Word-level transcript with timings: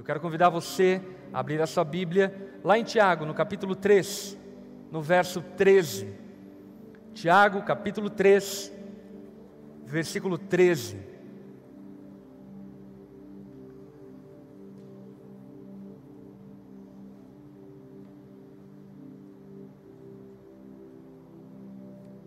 Eu 0.00 0.04
quero 0.04 0.18
convidar 0.18 0.48
você 0.48 0.98
a 1.30 1.40
abrir 1.40 1.60
a 1.60 1.66
sua 1.66 1.84
Bíblia 1.84 2.34
lá 2.64 2.78
em 2.78 2.82
Tiago, 2.82 3.26
no 3.26 3.34
capítulo 3.34 3.76
3, 3.76 4.34
no 4.90 5.02
verso 5.02 5.42
13. 5.58 6.08
Tiago, 7.12 7.60
capítulo 7.60 8.08
3, 8.08 8.72
versículo 9.84 10.38
13. 10.38 10.96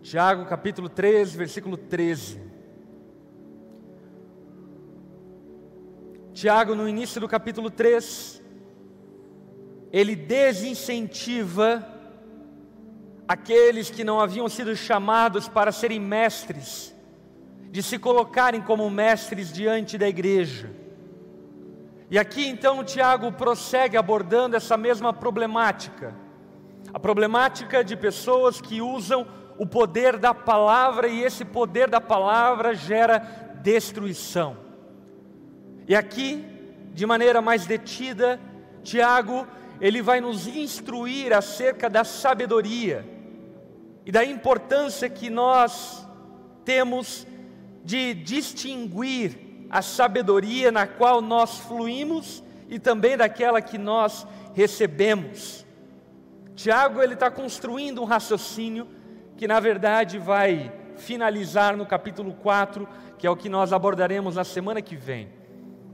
Tiago 0.00 0.46
capítulo 0.46 0.88
3, 0.88 1.34
versículo 1.34 1.76
13. 1.76 2.43
Tiago, 6.44 6.74
no 6.74 6.86
início 6.86 7.18
do 7.22 7.26
capítulo 7.26 7.70
3, 7.70 8.42
ele 9.90 10.14
desincentiva 10.14 11.82
aqueles 13.26 13.88
que 13.88 14.04
não 14.04 14.20
haviam 14.20 14.46
sido 14.46 14.76
chamados 14.76 15.48
para 15.48 15.72
serem 15.72 15.98
mestres, 15.98 16.94
de 17.70 17.82
se 17.82 17.98
colocarem 17.98 18.60
como 18.60 18.90
mestres 18.90 19.50
diante 19.50 19.96
da 19.96 20.06
igreja. 20.06 20.70
E 22.10 22.18
aqui 22.18 22.46
então 22.46 22.84
Tiago 22.84 23.32
prossegue 23.32 23.96
abordando 23.96 24.54
essa 24.54 24.76
mesma 24.76 25.14
problemática, 25.14 26.14
a 26.92 27.00
problemática 27.00 27.82
de 27.82 27.96
pessoas 27.96 28.60
que 28.60 28.82
usam 28.82 29.26
o 29.56 29.66
poder 29.66 30.18
da 30.18 30.34
palavra 30.34 31.08
e 31.08 31.22
esse 31.22 31.42
poder 31.42 31.88
da 31.88 32.02
palavra 32.02 32.74
gera 32.74 33.18
destruição. 33.62 34.63
E 35.86 35.94
aqui, 35.94 36.44
de 36.92 37.04
maneira 37.04 37.42
mais 37.42 37.66
detida, 37.66 38.40
Tiago, 38.82 39.46
ele 39.80 40.00
vai 40.00 40.20
nos 40.20 40.46
instruir 40.46 41.32
acerca 41.32 41.90
da 41.90 42.04
sabedoria 42.04 43.04
e 44.06 44.12
da 44.12 44.24
importância 44.24 45.08
que 45.08 45.28
nós 45.28 46.06
temos 46.64 47.26
de 47.84 48.14
distinguir 48.14 49.38
a 49.68 49.82
sabedoria 49.82 50.70
na 50.70 50.86
qual 50.86 51.20
nós 51.20 51.58
fluímos 51.58 52.42
e 52.68 52.78
também 52.78 53.16
daquela 53.16 53.60
que 53.60 53.76
nós 53.76 54.26
recebemos. 54.54 55.66
Tiago 56.54 57.02
ele 57.02 57.14
está 57.14 57.30
construindo 57.30 58.00
um 58.00 58.04
raciocínio 58.04 58.86
que 59.36 59.48
na 59.48 59.60
verdade 59.60 60.18
vai 60.18 60.72
finalizar 60.96 61.76
no 61.76 61.84
capítulo 61.84 62.32
4, 62.34 62.88
que 63.18 63.26
é 63.26 63.30
o 63.30 63.36
que 63.36 63.48
nós 63.48 63.72
abordaremos 63.72 64.36
na 64.36 64.44
semana 64.44 64.80
que 64.80 64.96
vem. 64.96 65.28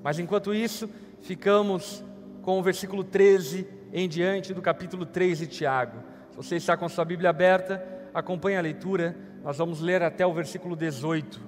Mas 0.03 0.19
enquanto 0.19 0.55
isso, 0.55 0.89
ficamos 1.21 2.03
com 2.43 2.59
o 2.59 2.63
versículo 2.63 3.05
13 3.05 3.67
em 3.93 4.09
diante 4.09 4.55
do 4.55 4.63
capítulo 4.63 5.05
3 5.05 5.39
de 5.39 5.47
Tiago. 5.47 5.99
Se 6.31 6.37
você 6.37 6.57
está 6.57 6.77
com 6.77 6.85
a 6.85 6.89
sua 6.89 7.05
Bíblia 7.05 7.31
aberta, 7.31 7.85
acompanhe 8.15 8.57
a 8.57 8.63
leitura, 8.63 9.17
nós 9.43 9.59
vamos 9.59 9.81
ler 9.81 10.03
até 10.03 10.27
o 10.27 10.33
versículo 10.33 10.75
18. 10.77 11.41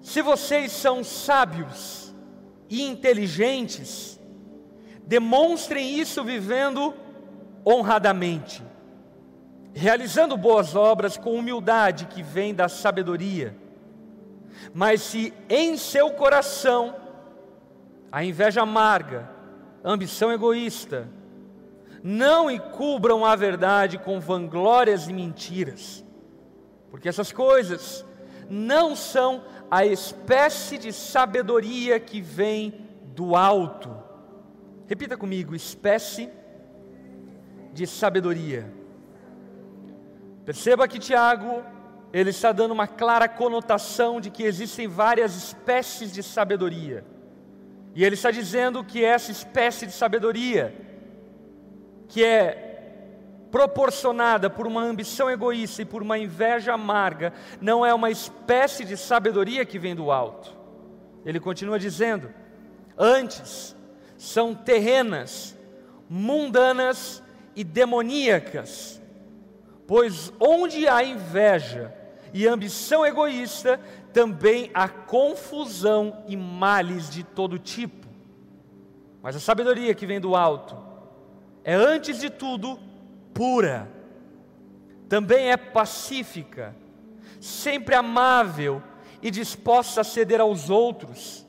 Se 0.00 0.22
vocês 0.22 0.72
são 0.72 1.02
sábios 1.04 2.14
e 2.68 2.82
inteligentes, 2.82 4.18
demonstrem 5.06 5.98
isso 5.98 6.22
vivendo 6.24 6.94
honradamente, 7.64 8.62
realizando 9.74 10.36
boas 10.36 10.74
obras 10.74 11.16
com 11.16 11.34
humildade 11.34 12.06
que 12.06 12.22
vem 12.22 12.54
da 12.54 12.68
sabedoria. 12.68 13.54
Mas 14.72 15.02
se 15.02 15.32
em 15.48 15.76
seu 15.76 16.10
coração 16.10 16.96
a 18.10 18.24
inveja 18.24 18.62
amarga, 18.62 19.30
a 19.84 19.90
ambição 19.90 20.32
egoísta, 20.32 21.08
não 22.02 22.50
encubram 22.50 23.24
a 23.24 23.34
verdade 23.36 23.98
com 23.98 24.20
vanglórias 24.20 25.08
e 25.08 25.12
mentiras, 25.12 26.04
porque 26.90 27.08
essas 27.08 27.32
coisas 27.32 28.04
não 28.48 28.96
são 28.96 29.42
a 29.70 29.84
espécie 29.84 30.78
de 30.78 30.92
sabedoria 30.92 32.00
que 32.00 32.20
vem 32.20 32.86
do 33.14 33.36
alto. 33.36 33.94
Repita 34.86 35.16
comigo: 35.16 35.54
espécie 35.54 36.30
de 37.72 37.86
sabedoria. 37.86 38.72
Perceba 40.44 40.88
que 40.88 40.98
Tiago, 40.98 41.62
ele 42.12 42.30
está 42.30 42.52
dando 42.52 42.72
uma 42.72 42.86
clara 42.86 43.28
conotação 43.28 44.20
de 44.20 44.30
que 44.30 44.42
existem 44.42 44.88
várias 44.88 45.36
espécies 45.36 46.12
de 46.12 46.22
sabedoria. 46.22 47.04
E 47.94 48.04
ele 48.04 48.14
está 48.14 48.30
dizendo 48.30 48.82
que 48.82 49.04
essa 49.04 49.30
espécie 49.30 49.86
de 49.86 49.92
sabedoria, 49.92 50.74
que 52.08 52.24
é 52.24 52.64
proporcionada 53.50 54.48
por 54.48 54.66
uma 54.66 54.82
ambição 54.82 55.30
egoísta 55.30 55.82
e 55.82 55.84
por 55.84 56.02
uma 56.02 56.18
inveja 56.18 56.74
amarga, 56.74 57.32
não 57.60 57.84
é 57.84 57.92
uma 57.92 58.10
espécie 58.10 58.84
de 58.84 58.96
sabedoria 58.96 59.64
que 59.64 59.78
vem 59.78 59.94
do 59.94 60.10
alto. 60.10 60.56
Ele 61.26 61.40
continua 61.40 61.78
dizendo: 61.78 62.30
antes 62.96 63.76
são 64.16 64.54
terrenas, 64.54 65.56
mundanas 66.08 67.22
e 67.54 67.62
demoníacas, 67.62 69.00
pois 69.86 70.32
onde 70.40 70.86
há 70.88 71.02
inveja 71.02 71.97
e 72.32 72.46
ambição 72.46 73.04
egoísta, 73.04 73.80
também 74.12 74.70
há 74.74 74.88
confusão 74.88 76.24
e 76.26 76.36
males 76.36 77.10
de 77.10 77.22
todo 77.22 77.58
tipo. 77.58 78.06
Mas 79.22 79.36
a 79.36 79.40
sabedoria 79.40 79.94
que 79.94 80.06
vem 80.06 80.20
do 80.20 80.36
alto 80.36 80.76
é, 81.64 81.74
antes 81.74 82.18
de 82.18 82.30
tudo, 82.30 82.78
pura, 83.34 83.90
também 85.08 85.50
é 85.50 85.56
pacífica, 85.56 86.74
sempre 87.40 87.94
amável 87.94 88.82
e 89.20 89.30
disposta 89.30 90.00
a 90.00 90.04
ceder 90.04 90.40
aos 90.40 90.70
outros, 90.70 91.46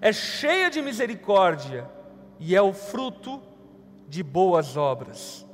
é 0.00 0.12
cheia 0.12 0.70
de 0.70 0.80
misericórdia 0.80 1.88
e 2.38 2.56
é 2.56 2.62
o 2.62 2.72
fruto 2.72 3.40
de 4.08 4.22
boas 4.22 4.76
obras 4.76 5.46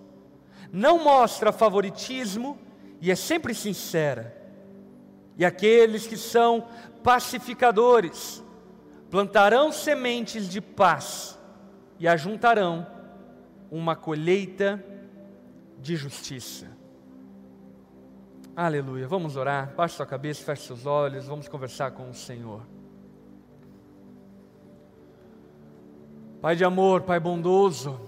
não 0.73 1.03
mostra 1.03 1.53
favoritismo 1.53 2.59
e 3.01 3.11
é 3.11 3.15
sempre 3.15 3.55
sincera. 3.55 4.46
E 5.37 5.45
aqueles 5.45 6.07
que 6.07 6.17
são 6.17 6.67
pacificadores 7.03 8.43
plantarão 9.11 9.71
sementes 9.71 10.49
de 10.49 10.61
paz 10.61 11.39
e 11.99 12.09
ajuntarão 12.09 12.87
uma 13.71 13.95
colheita 13.95 14.83
de 15.79 15.95
justiça. 15.97 16.67
Aleluia. 18.55 19.07
Vamos 19.07 19.37
orar. 19.37 19.75
Baixe 19.77 19.97
sua 19.97 20.07
cabeça, 20.07 20.43
feche 20.43 20.63
seus 20.63 20.87
olhos, 20.87 21.27
vamos 21.27 21.47
conversar 21.47 21.91
com 21.91 22.09
o 22.09 22.15
Senhor. 22.15 22.63
Pai 26.41 26.57
de 26.57 26.65
amor, 26.65 27.03
Pai 27.03 27.21
bondoso, 27.21 28.01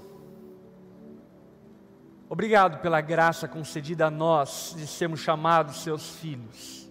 Obrigado 2.31 2.83
pela 2.83 3.01
graça 3.01 3.49
concedida 3.49 4.07
a 4.07 4.11
nós 4.11 4.75
de 4.77 4.87
sermos 4.87 5.21
chamados 5.21 5.83
seus 5.83 6.17
filhos. 6.17 6.88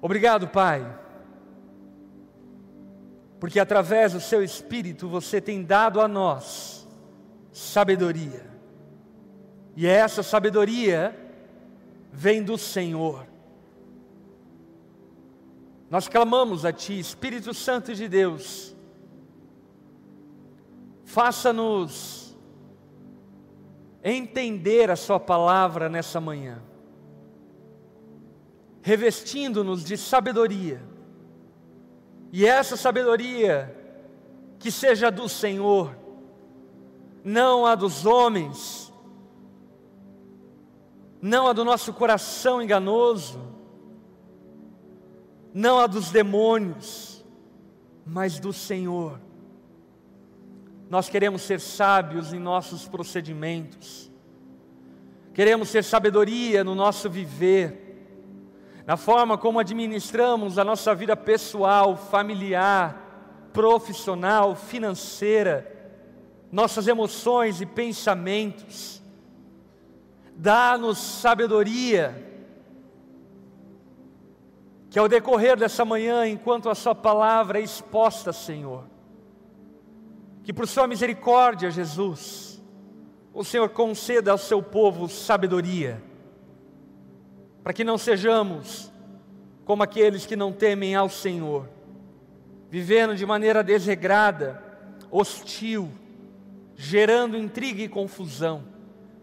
Obrigado, 0.00 0.48
Pai, 0.48 0.86
porque 3.40 3.58
através 3.58 4.12
do 4.12 4.20
seu 4.20 4.42
Espírito 4.42 5.08
você 5.08 5.40
tem 5.40 5.62
dado 5.62 6.00
a 6.00 6.08
nós 6.08 6.86
sabedoria, 7.52 8.44
e 9.74 9.86
essa 9.86 10.22
sabedoria 10.22 11.16
vem 12.12 12.42
do 12.42 12.56
Senhor. 12.56 13.26
Nós 15.88 16.08
clamamos 16.08 16.64
a 16.64 16.72
Ti, 16.72 16.98
Espírito 16.98 17.54
Santo 17.54 17.94
de 17.94 18.08
Deus, 18.08 18.74
faça-nos 21.04 22.36
entender 24.02 24.90
a 24.90 24.96
Sua 24.96 25.18
palavra 25.18 25.88
nessa 25.88 26.20
manhã, 26.20 26.62
revestindo-nos 28.86 29.82
de 29.82 29.96
sabedoria, 29.96 30.80
e 32.30 32.46
essa 32.46 32.76
sabedoria 32.76 33.76
que 34.60 34.70
seja 34.70 35.10
do 35.10 35.28
Senhor, 35.28 35.96
não 37.24 37.66
a 37.66 37.74
dos 37.74 38.06
homens, 38.06 38.92
não 41.20 41.48
a 41.48 41.52
do 41.52 41.64
nosso 41.64 41.92
coração 41.92 42.62
enganoso, 42.62 43.40
não 45.52 45.80
a 45.80 45.88
dos 45.88 46.12
demônios, 46.12 47.24
mas 48.06 48.38
do 48.38 48.52
Senhor. 48.52 49.20
Nós 50.88 51.08
queremos 51.08 51.42
ser 51.42 51.58
sábios 51.58 52.32
em 52.32 52.38
nossos 52.38 52.86
procedimentos, 52.86 54.08
queremos 55.34 55.70
ser 55.70 55.82
sabedoria 55.82 56.62
no 56.62 56.76
nosso 56.76 57.10
viver, 57.10 57.85
na 58.86 58.96
forma 58.96 59.36
como 59.36 59.58
administramos 59.58 60.58
a 60.58 60.64
nossa 60.64 60.94
vida 60.94 61.16
pessoal, 61.16 61.96
familiar, 61.96 63.50
profissional, 63.52 64.54
financeira, 64.54 65.74
nossas 66.52 66.86
emoções 66.86 67.60
e 67.60 67.66
pensamentos. 67.66 69.02
Dá-nos 70.36 70.98
sabedoria, 70.98 72.24
que 74.88 74.98
ao 75.00 75.08
decorrer 75.08 75.56
dessa 75.56 75.84
manhã, 75.84 76.24
enquanto 76.24 76.70
a 76.70 76.74
Sua 76.74 76.94
palavra 76.94 77.58
é 77.58 77.62
exposta, 77.62 78.32
Senhor, 78.32 78.84
que 80.44 80.52
por 80.52 80.68
Sua 80.68 80.86
misericórdia, 80.86 81.72
Jesus, 81.72 82.62
o 83.34 83.42
Senhor 83.42 83.68
conceda 83.70 84.30
ao 84.30 84.38
Seu 84.38 84.62
povo 84.62 85.08
sabedoria, 85.08 86.00
para 87.66 87.72
que 87.72 87.82
não 87.82 87.98
sejamos 87.98 88.92
como 89.64 89.82
aqueles 89.82 90.24
que 90.24 90.36
não 90.36 90.52
temem 90.52 90.94
ao 90.94 91.08
Senhor, 91.08 91.68
vivendo 92.70 93.16
de 93.16 93.26
maneira 93.26 93.64
desregrada, 93.64 94.62
hostil, 95.10 95.90
gerando 96.76 97.36
intriga 97.36 97.82
e 97.82 97.88
confusão, 97.88 98.62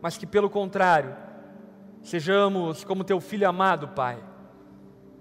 mas 0.01 0.17
que 0.17 0.27
pelo 0.27 0.49
contrário, 0.49 1.15
sejamos 2.01 2.83
como 2.83 3.05
teu 3.05 3.21
filho 3.21 3.47
amado, 3.47 3.87
Pai, 3.87 4.21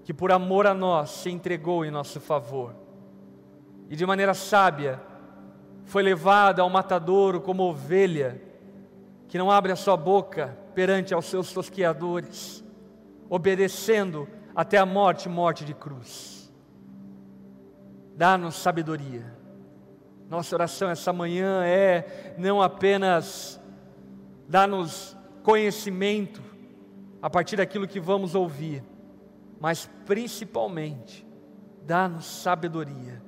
que 0.03 0.13
por 0.13 0.29
amor 0.29 0.67
a 0.67 0.73
nós 0.73 1.09
se 1.11 1.29
entregou 1.29 1.85
em 1.85 1.91
nosso 1.91 2.19
favor 2.19 2.75
e 3.89 3.95
de 3.95 4.05
maneira 4.05 4.33
sábia 4.33 4.99
foi 5.85 6.03
levado 6.03 6.59
ao 6.59 6.69
matadouro 6.69 7.39
como 7.39 7.63
ovelha, 7.63 8.41
que 9.29 9.37
não 9.37 9.49
abre 9.49 9.71
a 9.71 9.77
sua 9.77 9.95
boca 9.95 10.57
perante 10.75 11.13
aos 11.13 11.27
seus 11.27 11.53
tosqueadores, 11.53 12.62
obedecendo 13.29 14.27
até 14.55 14.77
a 14.77 14.85
morte 14.85 15.27
morte 15.27 15.65
de 15.65 15.73
cruz. 15.73 16.51
Dá-nos 18.15 18.55
sabedoria 18.55 19.43
nossa 20.33 20.55
oração 20.55 20.89
essa 20.89 21.13
manhã 21.13 21.63
é 21.63 22.33
não 22.39 22.59
apenas 22.59 23.61
dar-nos 24.49 25.15
conhecimento 25.43 26.41
a 27.21 27.29
partir 27.29 27.57
daquilo 27.57 27.87
que 27.87 27.99
vamos 27.99 28.33
ouvir, 28.33 28.83
mas 29.59 29.87
principalmente 30.07 31.23
dar-nos 31.85 32.25
sabedoria 32.25 33.21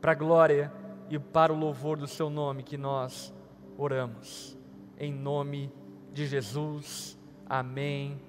para 0.00 0.10
a 0.10 0.16
glória 0.16 0.72
e 1.08 1.20
para 1.20 1.52
o 1.52 1.56
louvor 1.56 1.96
do 1.96 2.08
Seu 2.08 2.28
nome 2.28 2.64
que 2.64 2.76
nós 2.76 3.32
oramos. 3.78 4.58
Em 4.98 5.12
nome 5.12 5.72
de 6.12 6.26
Jesus. 6.26 7.16
Amém 7.48 8.25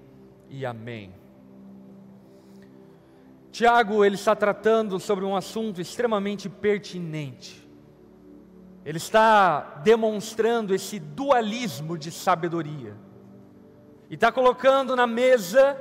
e 0.50 0.66
amém. 0.66 1.14
Tiago 3.52 4.06
ele 4.06 4.16
está 4.16 4.36
tratando 4.36 5.00
sobre 5.00 5.26
um 5.26 5.36
assunto 5.36 5.82
extremamente 5.82 6.48
pertinente. 6.48 7.68
Ele 8.86 8.98
está 8.98 9.82
demonstrando 9.84 10.74
esse 10.74 11.00
dualismo 11.00 11.98
de 11.98 12.12
sabedoria. 12.12 12.96
E 14.10 14.14
está 14.14 14.32
colocando 14.32 14.96
na 14.96 15.06
mesa 15.06 15.76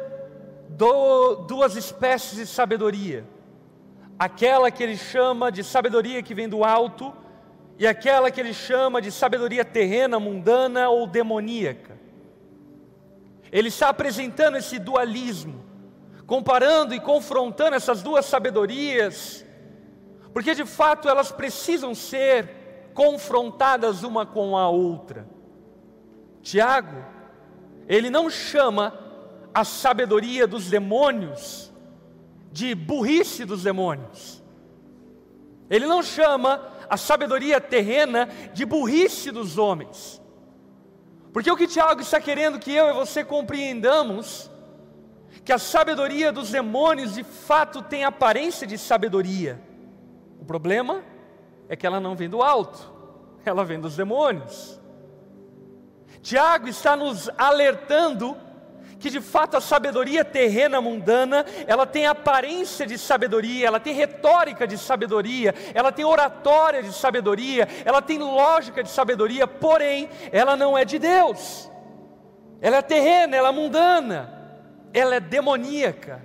do, 0.68 1.36
duas 1.46 1.76
espécies 1.76 2.38
de 2.38 2.46
sabedoria. 2.46 3.24
Aquela 4.18 4.70
que 4.70 4.82
ele 4.82 4.96
chama 4.96 5.52
de 5.52 5.62
sabedoria 5.62 6.22
que 6.22 6.34
vem 6.34 6.48
do 6.48 6.64
alto, 6.64 7.12
e 7.78 7.86
aquela 7.86 8.30
que 8.30 8.40
ele 8.40 8.54
chama 8.54 9.02
de 9.02 9.12
sabedoria 9.12 9.64
terrena, 9.64 10.18
mundana 10.18 10.88
ou 10.88 11.06
demoníaca. 11.06 11.95
Ele 13.56 13.68
está 13.68 13.88
apresentando 13.88 14.58
esse 14.58 14.78
dualismo 14.78 15.64
comparando 16.26 16.94
e 16.94 17.00
confrontando 17.00 17.76
essas 17.76 18.02
duas 18.02 18.26
sabedorias, 18.26 19.46
porque 20.32 20.54
de 20.54 20.66
fato 20.66 21.08
elas 21.08 21.30
precisam 21.30 21.94
ser 21.94 22.90
confrontadas 22.92 24.02
uma 24.02 24.26
com 24.26 24.58
a 24.58 24.68
outra. 24.68 25.26
Tiago, 26.42 27.02
ele 27.88 28.10
não 28.10 28.28
chama 28.28 28.92
a 29.54 29.64
sabedoria 29.64 30.46
dos 30.46 30.68
demônios 30.68 31.72
de 32.52 32.74
burrice 32.74 33.46
dos 33.46 33.62
demônios. 33.62 34.42
Ele 35.70 35.86
não 35.86 36.02
chama 36.02 36.62
a 36.90 36.96
sabedoria 36.96 37.58
terrena 37.58 38.28
de 38.52 38.66
burrice 38.66 39.30
dos 39.30 39.56
homens. 39.56 40.20
Porque 41.36 41.50
o 41.50 41.56
que 41.56 41.66
Tiago 41.66 42.00
está 42.00 42.18
querendo 42.18 42.58
que 42.58 42.72
eu 42.72 42.88
e 42.88 42.92
você 42.94 43.22
compreendamos 43.22 44.50
que 45.44 45.52
a 45.52 45.58
sabedoria 45.58 46.32
dos 46.32 46.50
demônios 46.50 47.12
de 47.12 47.22
fato 47.22 47.82
tem 47.82 48.04
aparência 48.04 48.66
de 48.66 48.78
sabedoria. 48.78 49.60
O 50.40 50.46
problema 50.46 51.02
é 51.68 51.76
que 51.76 51.86
ela 51.86 52.00
não 52.00 52.16
vem 52.16 52.30
do 52.30 52.42
alto, 52.42 52.90
ela 53.44 53.66
vem 53.66 53.78
dos 53.78 53.94
demônios. 53.94 54.80
Tiago 56.22 56.68
está 56.68 56.96
nos 56.96 57.28
alertando 57.36 58.34
que 58.98 59.10
de 59.10 59.20
fato 59.20 59.56
a 59.56 59.60
sabedoria 59.60 60.24
terrena 60.24 60.80
mundana, 60.80 61.44
ela 61.66 61.86
tem 61.86 62.06
aparência 62.06 62.86
de 62.86 62.96
sabedoria, 62.96 63.66
ela 63.66 63.80
tem 63.80 63.94
retórica 63.94 64.66
de 64.66 64.78
sabedoria, 64.78 65.54
ela 65.74 65.92
tem 65.92 66.04
oratória 66.04 66.82
de 66.82 66.92
sabedoria, 66.92 67.68
ela 67.84 68.00
tem 68.00 68.18
lógica 68.18 68.82
de 68.82 68.90
sabedoria, 68.90 69.46
porém, 69.46 70.08
ela 70.32 70.56
não 70.56 70.76
é 70.76 70.84
de 70.84 70.98
Deus. 70.98 71.70
Ela 72.60 72.78
é 72.78 72.82
terrena, 72.82 73.36
ela 73.36 73.48
é 73.48 73.52
mundana 73.52 74.36
ela 74.96 75.16
é 75.16 75.20
demoníaca. 75.20 76.22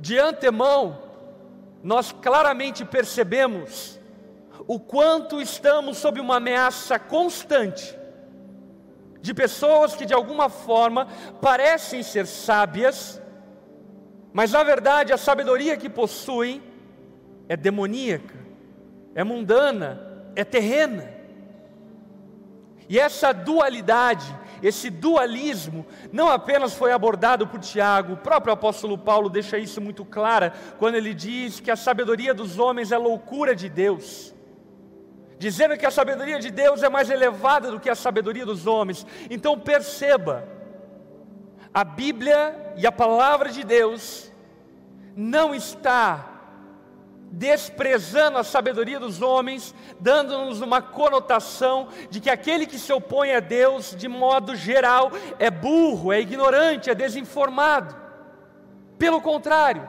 De 0.00 0.18
antemão, 0.18 1.00
nós 1.82 2.12
claramente 2.12 2.84
percebemos 2.84 4.00
o 4.66 4.78
quanto 4.80 5.40
estamos 5.40 5.96
sob 5.98 6.20
uma 6.20 6.36
ameaça 6.36 6.98
constante 6.98 7.97
de 9.28 9.34
pessoas 9.34 9.94
que 9.94 10.06
de 10.06 10.14
alguma 10.14 10.48
forma 10.48 11.06
parecem 11.42 12.02
ser 12.02 12.26
sábias, 12.26 13.20
mas 14.32 14.52
na 14.52 14.62
verdade 14.62 15.12
a 15.12 15.18
sabedoria 15.18 15.76
que 15.76 15.90
possuem 15.90 16.62
é 17.46 17.54
demoníaca, 17.54 18.34
é 19.14 19.22
mundana, 19.22 20.00
é 20.34 20.44
terrena. 20.44 21.12
E 22.88 22.98
essa 22.98 23.32
dualidade 23.32 24.34
esse 24.62 24.90
dualismo 24.90 25.86
não 26.10 26.28
apenas 26.28 26.74
foi 26.74 26.90
abordado 26.90 27.46
por 27.46 27.60
Tiago, 27.60 28.14
o 28.14 28.16
próprio 28.16 28.52
apóstolo 28.52 28.98
Paulo 28.98 29.28
deixa 29.28 29.56
isso 29.56 29.80
muito 29.80 30.04
claro 30.04 30.50
quando 30.78 30.96
ele 30.96 31.14
diz 31.14 31.60
que 31.60 31.70
a 31.70 31.76
sabedoria 31.76 32.34
dos 32.34 32.58
homens 32.58 32.90
é 32.90 32.98
loucura 32.98 33.54
de 33.54 33.68
Deus. 33.68 34.34
Dizendo 35.38 35.76
que 35.76 35.86
a 35.86 35.90
sabedoria 35.90 36.38
de 36.38 36.50
Deus 36.50 36.82
é 36.82 36.88
mais 36.88 37.10
elevada 37.10 37.70
do 37.70 37.78
que 37.78 37.88
a 37.88 37.94
sabedoria 37.94 38.44
dos 38.44 38.66
homens. 38.66 39.06
Então 39.30 39.58
perceba, 39.58 40.46
a 41.72 41.84
Bíblia 41.84 42.74
e 42.76 42.86
a 42.86 42.92
palavra 42.92 43.50
de 43.50 43.62
Deus 43.62 44.32
não 45.14 45.54
está 45.54 46.38
desprezando 47.30 48.38
a 48.38 48.44
sabedoria 48.44 48.98
dos 48.98 49.20
homens, 49.20 49.74
dando-nos 50.00 50.60
uma 50.60 50.80
conotação 50.80 51.88
de 52.10 52.20
que 52.20 52.30
aquele 52.30 52.66
que 52.66 52.78
se 52.78 52.92
opõe 52.92 53.32
a 53.34 53.40
Deus, 53.40 53.94
de 53.94 54.08
modo 54.08 54.56
geral, 54.56 55.12
é 55.38 55.50
burro, 55.50 56.12
é 56.12 56.20
ignorante, 56.20 56.88
é 56.90 56.94
desinformado. 56.94 57.94
Pelo 58.98 59.20
contrário, 59.20 59.86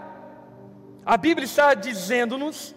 a 1.05 1.17
Bíblia 1.17 1.45
está 1.45 1.73
dizendo-nos 1.73 2.75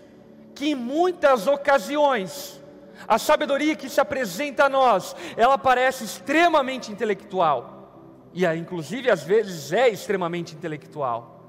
que 0.54 0.70
em 0.70 0.74
muitas 0.74 1.46
ocasiões, 1.46 2.61
a 3.06 3.18
sabedoria 3.18 3.76
que 3.76 3.88
se 3.88 4.00
apresenta 4.00 4.64
a 4.64 4.68
nós, 4.68 5.14
ela 5.36 5.58
parece 5.58 6.04
extremamente 6.04 6.90
intelectual, 6.90 8.30
e 8.32 8.46
inclusive 8.46 9.10
às 9.10 9.22
vezes 9.22 9.72
é 9.72 9.88
extremamente 9.88 10.54
intelectual. 10.54 11.40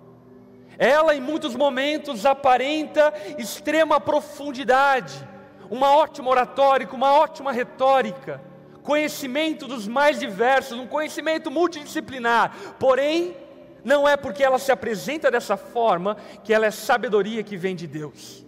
Ela, 0.78 1.16
em 1.16 1.22
muitos 1.22 1.56
momentos, 1.56 2.26
aparenta 2.26 3.14
extrema 3.38 4.00
profundidade, 4.00 5.28
uma 5.70 5.96
ótima 5.96 6.30
oratória, 6.30 6.88
uma 6.92 7.14
ótima 7.14 7.52
retórica, 7.52 8.42
conhecimento 8.82 9.68
dos 9.68 9.88
mais 9.88 10.20
diversos, 10.20 10.78
um 10.78 10.88
conhecimento 10.88 11.50
multidisciplinar. 11.50 12.56
Porém, 12.80 13.36
não 13.84 14.08
é 14.08 14.16
porque 14.18 14.44
ela 14.44 14.60
se 14.60 14.72
apresenta 14.72 15.32
dessa 15.32 15.58
forma 15.58 16.18
que 16.44 16.54
ela 16.54 16.66
é 16.66 16.72
sabedoria 16.72 17.44
que 17.44 17.58
vem 17.58 17.76
de 17.76 17.88
Deus. 17.88 18.46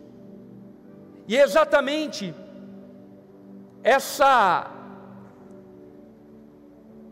E 1.27 1.37
é 1.37 1.41
exatamente 1.41 2.33
essa 3.85 4.71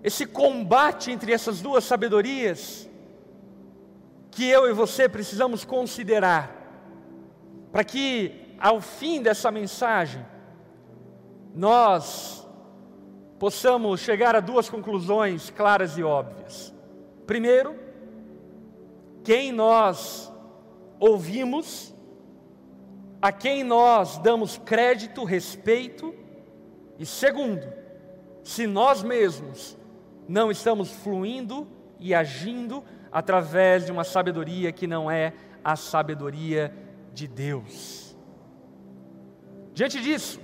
esse 0.01 0.25
combate 0.25 1.11
entre 1.11 1.31
essas 1.31 1.61
duas 1.61 1.83
sabedorias 1.83 2.89
que 4.31 4.49
eu 4.49 4.67
e 4.67 4.73
você 4.73 5.07
precisamos 5.07 5.63
considerar, 5.63 6.51
para 7.71 7.83
que 7.83 8.55
ao 8.59 8.81
fim 8.81 9.21
dessa 9.21 9.51
mensagem, 9.51 10.25
nós 11.53 12.45
possamos 13.37 13.99
chegar 13.99 14.35
a 14.35 14.39
duas 14.39 14.67
conclusões 14.67 15.51
claras 15.51 15.95
e 15.95 16.03
óbvias. 16.03 16.73
Primeiro, 17.27 17.77
quem 19.23 19.51
nós 19.51 20.33
ouvimos, 20.99 21.93
a 23.21 23.31
quem 23.31 23.63
nós 23.63 24.17
damos 24.17 24.57
crédito, 24.57 25.23
respeito, 25.23 26.22
e 26.97 27.05
segundo, 27.05 27.65
se 28.43 28.67
nós 28.67 29.03
mesmos 29.03 29.77
não 30.27 30.51
estamos 30.51 30.91
fluindo 30.91 31.67
e 31.99 32.13
agindo 32.13 32.83
através 33.11 33.85
de 33.85 33.91
uma 33.91 34.03
sabedoria 34.03 34.71
que 34.71 34.87
não 34.87 35.09
é 35.09 35.33
a 35.63 35.75
sabedoria 35.75 36.73
de 37.13 37.27
Deus. 37.27 38.15
Diante 39.73 40.01
disso, 40.01 40.39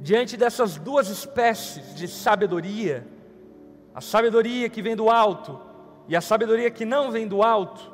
diante 0.00 0.36
dessas 0.36 0.76
duas 0.76 1.08
espécies 1.08 1.94
de 1.94 2.06
sabedoria, 2.08 3.06
a 3.94 4.00
sabedoria 4.00 4.68
que 4.68 4.82
vem 4.82 4.96
do 4.96 5.10
alto 5.10 5.60
e 6.08 6.16
a 6.16 6.20
sabedoria 6.20 6.70
que 6.70 6.84
não 6.84 7.10
vem 7.10 7.26
do 7.26 7.42
alto, 7.42 7.92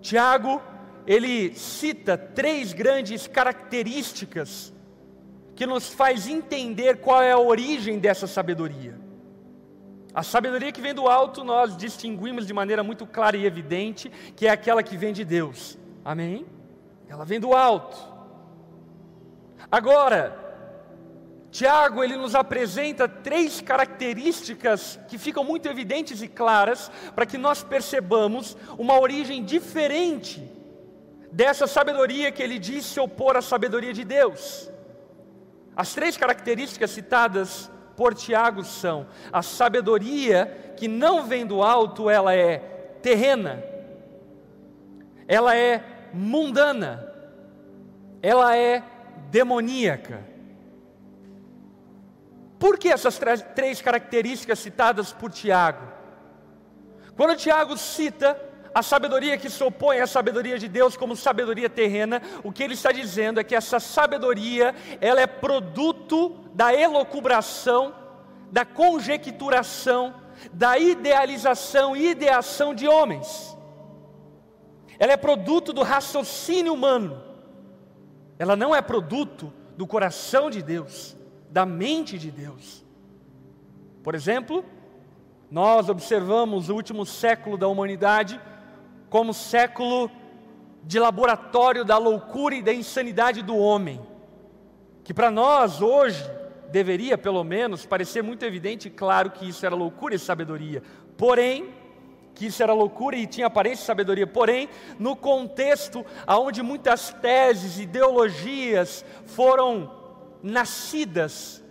Tiago, 0.00 0.62
ele 1.06 1.54
cita 1.54 2.16
três 2.16 2.72
grandes 2.72 3.26
características 3.26 4.72
que 5.60 5.66
nos 5.66 5.90
faz 5.90 6.26
entender 6.26 7.00
qual 7.00 7.22
é 7.22 7.32
a 7.32 7.38
origem 7.38 7.98
dessa 7.98 8.26
sabedoria. 8.26 8.98
A 10.14 10.22
sabedoria 10.22 10.72
que 10.72 10.80
vem 10.80 10.94
do 10.94 11.06
alto, 11.06 11.44
nós 11.44 11.76
distinguimos 11.76 12.46
de 12.46 12.54
maneira 12.54 12.82
muito 12.82 13.06
clara 13.06 13.36
e 13.36 13.44
evidente, 13.44 14.10
que 14.34 14.46
é 14.46 14.50
aquela 14.50 14.82
que 14.82 14.96
vem 14.96 15.12
de 15.12 15.22
Deus. 15.22 15.76
Amém? 16.02 16.46
Ela 17.06 17.26
vem 17.26 17.38
do 17.38 17.52
alto. 17.52 17.94
Agora, 19.70 20.34
Tiago, 21.50 22.02
ele 22.02 22.16
nos 22.16 22.34
apresenta 22.34 23.06
três 23.06 23.60
características 23.60 24.98
que 25.08 25.18
ficam 25.18 25.44
muito 25.44 25.68
evidentes 25.68 26.22
e 26.22 26.28
claras 26.28 26.90
para 27.14 27.26
que 27.26 27.36
nós 27.36 27.62
percebamos 27.62 28.56
uma 28.78 28.98
origem 28.98 29.44
diferente 29.44 30.42
dessa 31.30 31.66
sabedoria 31.66 32.32
que 32.32 32.42
ele 32.42 32.58
diz 32.58 32.86
se 32.86 32.98
opor 32.98 33.36
à 33.36 33.42
sabedoria 33.42 33.92
de 33.92 34.04
Deus. 34.04 34.70
As 35.80 35.94
três 35.94 36.14
características 36.14 36.90
citadas 36.90 37.70
por 37.96 38.14
Tiago 38.14 38.62
são: 38.62 39.06
a 39.32 39.40
sabedoria 39.40 40.74
que 40.76 40.86
não 40.86 41.24
vem 41.24 41.46
do 41.46 41.62
alto, 41.62 42.10
ela 42.10 42.34
é 42.34 42.58
terrena, 43.00 43.64
ela 45.26 45.56
é 45.56 45.82
mundana, 46.12 47.10
ela 48.20 48.54
é 48.54 48.82
demoníaca. 49.30 50.22
Por 52.58 52.78
que 52.78 52.88
essas 52.88 53.18
três 53.54 53.80
características 53.80 54.58
citadas 54.58 55.14
por 55.14 55.32
Tiago? 55.32 55.88
Quando 57.16 57.38
Tiago 57.38 57.74
cita 57.78 58.38
a 58.74 58.82
sabedoria 58.82 59.36
que 59.36 59.50
se 59.50 59.62
opõe 59.62 60.00
à 60.00 60.06
sabedoria 60.06 60.58
de 60.58 60.68
Deus 60.68 60.96
como 60.96 61.16
sabedoria 61.16 61.68
terrena, 61.68 62.22
o 62.44 62.52
que 62.52 62.62
ele 62.62 62.74
está 62.74 62.92
dizendo 62.92 63.40
é 63.40 63.44
que 63.44 63.54
essa 63.54 63.80
sabedoria, 63.80 64.74
ela 65.00 65.20
é 65.20 65.26
produto 65.26 66.36
da 66.54 66.72
elocubração, 66.74 67.94
da 68.50 68.64
conjecturação, 68.64 70.14
da 70.52 70.78
idealização 70.78 71.96
e 71.96 72.10
ideação 72.10 72.74
de 72.74 72.86
homens. 72.86 73.56
Ela 74.98 75.12
é 75.12 75.16
produto 75.16 75.72
do 75.72 75.82
raciocínio 75.82 76.74
humano. 76.74 77.22
Ela 78.38 78.54
não 78.54 78.74
é 78.74 78.80
produto 78.80 79.52
do 79.76 79.86
coração 79.86 80.48
de 80.50 80.62
Deus, 80.62 81.16
da 81.50 81.66
mente 81.66 82.18
de 82.18 82.30
Deus. 82.30 82.84
Por 84.02 84.14
exemplo, 84.14 84.64
nós 85.50 85.88
observamos 85.88 86.68
o 86.68 86.74
último 86.74 87.04
século 87.04 87.58
da 87.58 87.66
humanidade 87.66 88.40
como 89.10 89.34
século 89.34 90.08
de 90.84 90.98
laboratório 90.98 91.84
da 91.84 91.98
loucura 91.98 92.54
e 92.54 92.62
da 92.62 92.72
insanidade 92.72 93.42
do 93.42 93.56
homem, 93.56 94.00
que 95.04 95.12
para 95.12 95.30
nós 95.30 95.82
hoje 95.82 96.24
deveria 96.70 97.18
pelo 97.18 97.42
menos 97.42 97.84
parecer 97.84 98.22
muito 98.22 98.44
evidente 98.44 98.86
e 98.86 98.90
claro 98.90 99.30
que 99.32 99.48
isso 99.48 99.66
era 99.66 99.74
loucura 99.74 100.14
e 100.14 100.18
sabedoria, 100.18 100.82
porém, 101.18 101.74
que 102.34 102.46
isso 102.46 102.62
era 102.62 102.72
loucura 102.72 103.16
e 103.16 103.26
tinha 103.26 103.48
aparência 103.48 103.82
de 103.82 103.86
sabedoria, 103.86 104.26
porém, 104.26 104.68
no 104.98 105.16
contexto 105.16 106.06
onde 106.26 106.62
muitas 106.62 107.12
teses, 107.14 107.78
ideologias 107.78 109.04
foram 109.26 109.92
nascidas, 110.40 111.62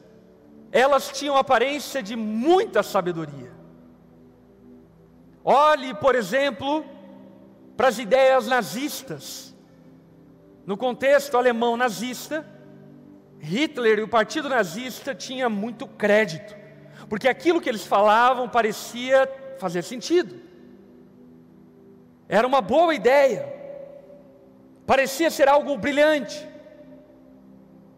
elas 0.72 1.10
tinham 1.10 1.38
aparência 1.38 2.03
de 2.03 2.15
muita 2.15 2.84
sabedoria. 2.84 3.51
Olhe, 5.43 5.96
por 5.96 6.13
exemplo, 6.13 6.86
para 7.80 7.88
as 7.88 7.98
ideias 7.98 8.46
nazistas. 8.46 9.56
No 10.66 10.76
contexto 10.76 11.38
alemão 11.38 11.78
nazista, 11.78 12.46
Hitler 13.40 14.00
e 14.00 14.02
o 14.02 14.08
partido 14.10 14.50
nazista 14.50 15.16
tinha 15.16 15.48
muito 15.48 15.88
crédito, 15.88 16.54
porque 17.08 17.30
aquilo 17.30 17.62
que 17.62 17.70
eles 17.70 17.86
falavam 17.86 18.50
parecia 18.50 19.32
fazer 19.60 19.82
sentido. 19.84 20.36
Era 22.28 22.46
uma 22.46 22.60
boa 22.60 22.94
ideia, 22.94 23.48
parecia 24.86 25.32
ser 25.32 25.48
algo 25.48 25.78
brilhante. 25.78 26.46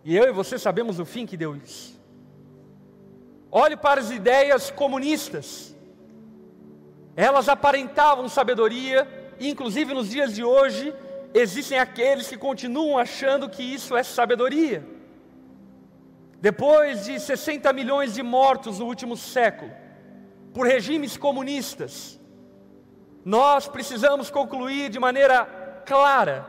E 0.04 0.16
eu 0.16 0.26
e 0.26 0.32
você 0.32 0.60
sabemos 0.60 1.00
o 1.00 1.06
fim 1.06 1.26
que 1.26 1.36
deu 1.36 1.56
isso. 1.56 2.00
Olhe 3.50 3.76
para 3.76 4.00
as 4.00 4.12
ideias 4.12 4.70
comunistas, 4.70 5.76
elas 7.16 7.50
aparentavam 7.50 8.30
sabedoria, 8.30 9.21
inclusive 9.50 9.94
nos 9.94 10.10
dias 10.10 10.34
de 10.36 10.44
hoje, 10.44 10.94
existem 11.34 11.80
aqueles 11.80 12.28
que 12.28 12.38
continuam 12.38 12.98
achando 12.98 13.50
que 13.50 13.64
isso 13.64 13.96
é 13.96 14.04
sabedoria. 14.04 14.86
Depois 16.40 17.06
de 17.06 17.20
60 17.20 17.72
milhões 17.74 18.14
de 18.14 18.24
mortos 18.24 18.80
no 18.80 18.86
último 18.86 19.16
século, 19.16 19.72
por 20.54 20.66
regimes 20.68 21.16
comunistas, 21.18 22.20
nós 23.24 23.68
precisamos 23.68 24.30
concluir 24.30 24.90
de 24.90 25.00
maneira 25.00 25.46
clara 25.86 26.46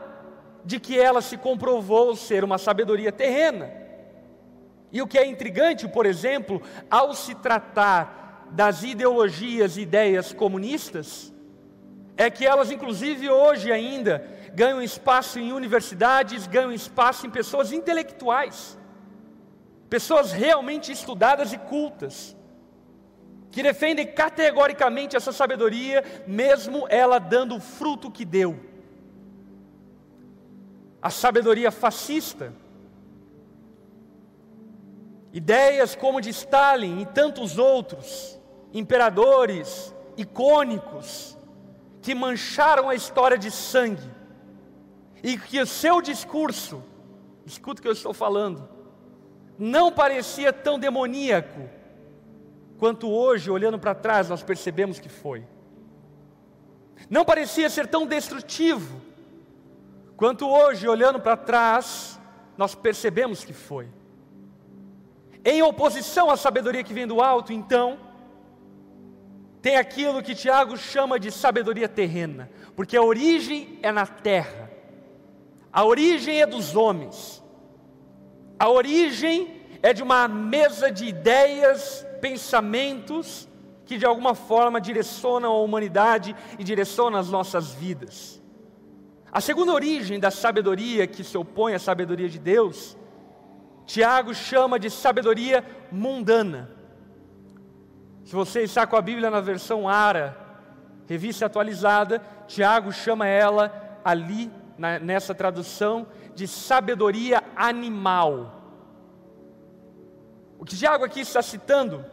de 0.65 0.79
que 0.79 0.99
ela 0.99 1.21
se 1.21 1.37
comprovou 1.37 2.15
ser 2.15 2.43
uma 2.43 2.57
sabedoria 2.57 3.11
terrena. 3.11 3.71
E 4.91 5.01
o 5.01 5.07
que 5.07 5.17
é 5.17 5.25
intrigante, 5.25 5.87
por 5.87 6.05
exemplo, 6.05 6.61
ao 6.89 7.13
se 7.13 7.35
tratar 7.35 8.47
das 8.51 8.83
ideologias 8.83 9.77
e 9.77 9.81
ideias 9.81 10.31
comunistas, 10.31 11.32
é 12.15 12.29
que 12.29 12.45
elas, 12.45 12.71
inclusive 12.71 13.29
hoje 13.29 13.71
ainda, 13.71 14.25
ganham 14.53 14.81
espaço 14.81 15.39
em 15.39 15.51
universidades, 15.51 16.47
ganham 16.47 16.71
espaço 16.71 17.25
em 17.25 17.29
pessoas 17.29 17.71
intelectuais, 17.71 18.77
pessoas 19.89 20.31
realmente 20.31 20.91
estudadas 20.91 21.53
e 21.53 21.57
cultas, 21.57 22.35
que 23.51 23.61
defendem 23.61 24.07
categoricamente 24.07 25.15
essa 25.15 25.31
sabedoria, 25.31 26.03
mesmo 26.25 26.87
ela 26.89 27.19
dando 27.19 27.55
o 27.55 27.59
fruto 27.59 28.09
que 28.09 28.25
deu. 28.25 28.59
A 31.01 31.09
sabedoria 31.09 31.71
fascista, 31.71 32.53
ideias 35.31 35.95
como 35.95 36.21
de 36.21 36.29
Stalin 36.29 37.01
e 37.01 37.05
tantos 37.05 37.57
outros, 37.57 38.39
imperadores 38.73 39.93
icônicos, 40.17 41.37
que 42.03 42.13
mancharam 42.13 42.89
a 42.89 42.95
história 42.95 43.37
de 43.37 43.49
sangue, 43.49 44.11
e 45.23 45.37
que 45.37 45.59
o 45.59 45.65
seu 45.65 46.01
discurso, 46.01 46.83
escuta 47.45 47.79
o 47.79 47.81
que 47.81 47.87
eu 47.87 47.93
estou 47.93 48.13
falando, 48.13 48.67
não 49.57 49.89
parecia 49.89 50.51
tão 50.51 50.77
demoníaco 50.77 51.69
quanto 52.77 53.09
hoje, 53.09 53.49
olhando 53.49 53.79
para 53.79 53.95
trás, 53.95 54.27
nós 54.27 54.43
percebemos 54.43 54.99
que 54.99 55.07
foi. 55.07 55.47
Não 57.09 57.23
parecia 57.23 57.69
ser 57.69 57.87
tão 57.87 58.05
destrutivo 58.05 59.01
quanto 60.17 60.45
hoje, 60.45 60.89
olhando 60.89 61.21
para 61.21 61.37
trás, 61.37 62.19
nós 62.57 62.75
percebemos 62.75 63.45
que 63.45 63.53
foi. 63.53 63.87
Em 65.45 65.61
oposição 65.61 66.29
à 66.29 66.35
sabedoria 66.35 66.83
que 66.83 66.93
vem 66.93 67.07
do 67.07 67.21
alto, 67.21 67.53
então, 67.53 67.97
tem 69.63 69.77
aquilo 69.77 70.21
que 70.21 70.35
Tiago 70.35 70.75
chama 70.75 71.17
de 71.17 71.31
sabedoria 71.31 71.87
terrena, 71.87 72.51
porque 72.75 72.97
a 72.97 73.01
origem 73.01 73.79
é 73.81 73.93
na 73.93 74.05
terra, 74.05 74.69
a 75.71 75.85
origem 75.85 76.41
é 76.41 76.45
dos 76.45 76.75
homens, 76.75 77.41
a 78.59 78.69
origem 78.69 79.61
é 79.81 79.93
de 79.93 80.03
uma 80.03 80.27
mesa 80.27 80.91
de 80.91 81.05
ideias, 81.05 82.05
pensamentos, 82.19 83.47
que 83.85 83.97
de 83.97 84.05
alguma 84.05 84.35
forma 84.35 84.81
direcionam 84.81 85.53
a 85.53 85.61
humanidade 85.61 86.35
e 86.59 86.63
direcionam 86.63 87.17
as 87.17 87.29
nossas 87.29 87.71
vidas. 87.71 88.41
A 89.31 89.39
segunda 89.39 89.71
origem 89.71 90.19
da 90.19 90.29
sabedoria 90.29 91.07
que 91.07 91.23
se 91.23 91.37
opõe 91.37 91.73
à 91.73 91.79
sabedoria 91.79 92.27
de 92.27 92.37
Deus, 92.37 92.97
Tiago 93.85 94.35
chama 94.35 94.77
de 94.77 94.89
sabedoria 94.89 95.63
mundana. 95.89 96.82
Se 98.23 98.33
você 98.33 98.61
está 98.63 98.87
com 98.87 98.95
a 98.95 99.01
Bíblia 99.01 99.29
na 99.29 99.41
versão 99.41 99.87
ARA, 99.87 100.37
revista 101.07 101.45
atualizada, 101.45 102.21
Tiago 102.47 102.91
chama 102.91 103.27
ela 103.27 103.99
ali, 104.03 104.51
na, 104.77 104.99
nessa 104.99 105.35
tradução, 105.35 106.07
de 106.33 106.47
sabedoria 106.47 107.43
animal. 107.55 108.61
O 110.57 110.65
que 110.65 110.77
Tiago 110.77 111.03
aqui 111.03 111.19
está 111.19 111.41
citando 111.41 112.05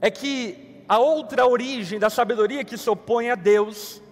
é 0.00 0.10
que 0.10 0.82
a 0.88 0.98
outra 0.98 1.46
origem 1.46 1.98
da 1.98 2.10
sabedoria 2.10 2.64
que 2.64 2.76
se 2.78 2.88
opõe 2.88 3.30
a 3.30 3.34
Deus, 3.34 4.02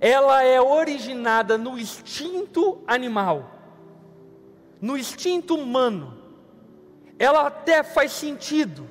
ela 0.00 0.42
é 0.42 0.60
originada 0.60 1.56
no 1.56 1.78
instinto 1.78 2.82
animal, 2.86 3.50
no 4.80 4.96
instinto 4.96 5.56
humano. 5.56 6.18
Ela 7.18 7.46
até 7.46 7.82
faz 7.82 8.12
sentido, 8.12 8.86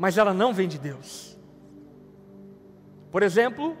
mas 0.00 0.16
ela 0.16 0.32
não 0.32 0.54
vem 0.54 0.66
de 0.66 0.78
Deus. 0.78 1.38
Por 3.12 3.22
exemplo, 3.22 3.76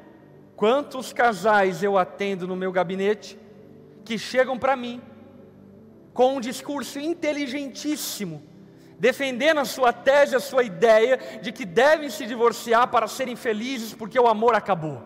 quantos 0.54 1.14
casais 1.14 1.82
eu 1.82 1.96
atendo 1.96 2.46
no 2.46 2.54
meu 2.54 2.70
gabinete 2.70 3.38
que 4.04 4.18
chegam 4.18 4.58
para 4.58 4.76
mim 4.76 5.00
com 6.12 6.36
um 6.36 6.40
discurso 6.40 7.00
inteligentíssimo, 7.00 8.42
defendendo 8.98 9.60
a 9.60 9.64
sua 9.64 9.94
tese, 9.94 10.36
a 10.36 10.40
sua 10.40 10.62
ideia 10.62 11.18
de 11.40 11.50
que 11.52 11.64
devem 11.64 12.10
se 12.10 12.26
divorciar 12.26 12.88
para 12.88 13.08
serem 13.08 13.34
felizes 13.34 13.94
porque 13.94 14.20
o 14.20 14.28
amor 14.28 14.54
acabou. 14.54 15.02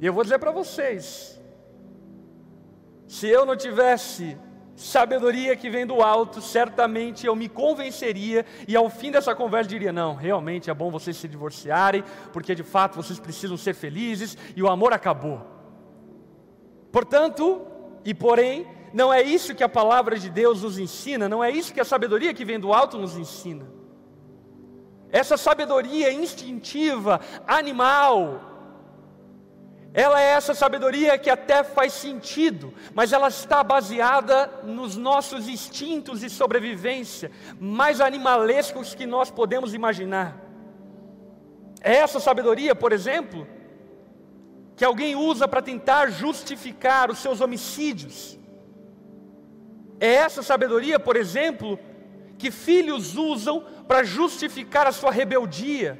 E 0.00 0.06
eu 0.06 0.12
vou 0.14 0.22
dizer 0.22 0.38
para 0.38 0.52
vocês: 0.52 1.38
se 3.06 3.28
eu 3.28 3.44
não 3.44 3.56
tivesse 3.58 4.38
sabedoria 4.76 5.56
que 5.56 5.70
vem 5.70 5.86
do 5.86 6.02
alto, 6.02 6.40
certamente 6.42 7.26
eu 7.26 7.34
me 7.34 7.48
convenceria 7.48 8.44
e 8.68 8.76
ao 8.76 8.90
fim 8.90 9.10
dessa 9.10 9.34
conversa 9.34 9.70
diria: 9.70 9.92
não, 9.92 10.14
realmente 10.14 10.70
é 10.70 10.74
bom 10.74 10.90
vocês 10.90 11.16
se 11.16 11.26
divorciarem, 11.26 12.04
porque 12.32 12.54
de 12.54 12.62
fato 12.62 12.94
vocês 12.94 13.18
precisam 13.18 13.56
ser 13.56 13.74
felizes 13.74 14.36
e 14.54 14.62
o 14.62 14.68
amor 14.68 14.92
acabou. 14.92 15.40
Portanto, 16.92 17.66
e 18.04 18.14
porém, 18.14 18.66
não 18.92 19.12
é 19.12 19.22
isso 19.22 19.54
que 19.54 19.64
a 19.64 19.68
palavra 19.68 20.18
de 20.18 20.30
Deus 20.30 20.62
nos 20.62 20.78
ensina, 20.78 21.28
não 21.28 21.42
é 21.42 21.50
isso 21.50 21.72
que 21.72 21.80
a 21.80 21.84
sabedoria 21.84 22.32
que 22.32 22.44
vem 22.44 22.60
do 22.60 22.72
alto 22.72 22.98
nos 22.98 23.16
ensina. 23.16 23.66
Essa 25.10 25.36
sabedoria 25.36 26.12
instintiva, 26.12 27.20
animal, 27.46 28.55
ela 29.96 30.20
é 30.20 30.26
essa 30.26 30.52
sabedoria 30.52 31.16
que 31.16 31.30
até 31.30 31.64
faz 31.64 31.94
sentido, 31.94 32.74
mas 32.92 33.14
ela 33.14 33.28
está 33.28 33.64
baseada 33.64 34.60
nos 34.62 34.94
nossos 34.94 35.48
instintos 35.48 36.20
de 36.20 36.28
sobrevivência, 36.28 37.30
mais 37.58 37.98
animalescos 37.98 38.94
que 38.94 39.06
nós 39.06 39.30
podemos 39.30 39.72
imaginar. 39.72 40.36
É 41.80 41.94
essa 41.96 42.20
sabedoria, 42.20 42.74
por 42.74 42.92
exemplo, 42.92 43.48
que 44.76 44.84
alguém 44.84 45.16
usa 45.16 45.48
para 45.48 45.62
tentar 45.62 46.10
justificar 46.10 47.10
os 47.10 47.16
seus 47.16 47.40
homicídios. 47.40 48.38
É 49.98 50.12
essa 50.12 50.42
sabedoria, 50.42 51.00
por 51.00 51.16
exemplo, 51.16 51.78
que 52.36 52.50
filhos 52.50 53.16
usam 53.16 53.64
para 53.88 54.04
justificar 54.04 54.86
a 54.86 54.92
sua 54.92 55.10
rebeldia. 55.10 55.98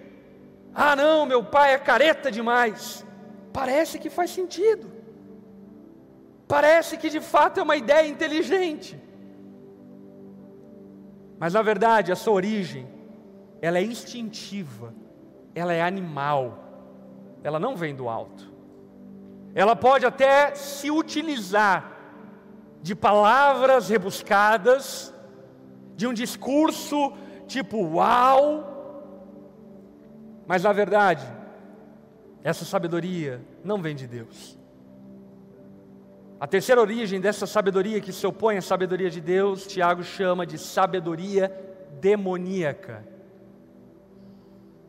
Ah, 0.75 0.95
não, 0.95 1.25
meu 1.25 1.43
pai 1.43 1.73
é 1.73 1.79
careta 1.79 2.31
demais. 2.31 3.06
Parece 3.61 3.99
que 3.99 4.11
faz 4.11 4.31
sentido. 4.39 4.87
Parece 6.47 6.93
que 7.01 7.09
de 7.09 7.21
fato 7.21 7.59
é 7.59 7.63
uma 7.63 7.77
ideia 7.77 8.07
inteligente. 8.07 9.01
Mas 11.39 11.55
na 11.55 11.63
verdade, 11.63 12.13
a 12.13 12.17
sua 12.17 12.35
origem, 12.35 12.87
ela 13.63 13.79
é 13.79 13.83
instintiva, 13.83 14.95
ela 15.55 15.73
é 15.73 15.83
animal, 15.83 16.43
ela 17.43 17.59
não 17.59 17.75
vem 17.75 17.95
do 17.95 18.09
alto. 18.09 18.45
Ela 19.55 19.75
pode 19.75 20.05
até 20.05 20.55
se 20.55 20.91
utilizar 20.91 21.79
de 22.83 22.95
palavras 22.95 23.89
rebuscadas, 23.89 25.15
de 25.97 26.07
um 26.07 26.13
discurso 26.13 26.99
tipo 27.47 27.79
uau, 27.95 28.45
mas 30.47 30.63
na 30.63 30.73
verdade, 30.73 31.27
essa 32.47 32.65
sabedoria 32.65 33.41
não 33.65 33.83
vem 33.83 33.97
de 33.97 34.07
Deus. 34.07 34.57
A 36.39 36.47
terceira 36.47 36.81
origem 36.81 37.21
dessa 37.21 37.45
sabedoria 37.45 38.01
que 38.01 38.13
se 38.13 38.25
opõe 38.25 38.57
à 38.57 38.63
sabedoria 38.63 39.11
de 39.11 39.21
Deus, 39.21 39.67
Tiago 39.67 40.05
chama 40.05 40.47
de 40.47 40.57
sabedoria 40.57 41.53
demoníaca. 42.01 43.05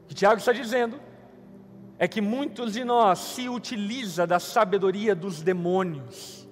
O 0.03 0.07
que 0.07 0.13
Tiago 0.13 0.37
está 0.37 0.53
dizendo 0.53 0.99
é 1.97 2.07
que 2.07 2.21
muitos 2.21 2.73
de 2.73 2.83
nós 2.83 3.17
se 3.17 3.49
utiliza 3.49 4.27
da 4.27 4.39
sabedoria 4.39 5.15
dos 5.15 5.41
demônios. 5.41 6.47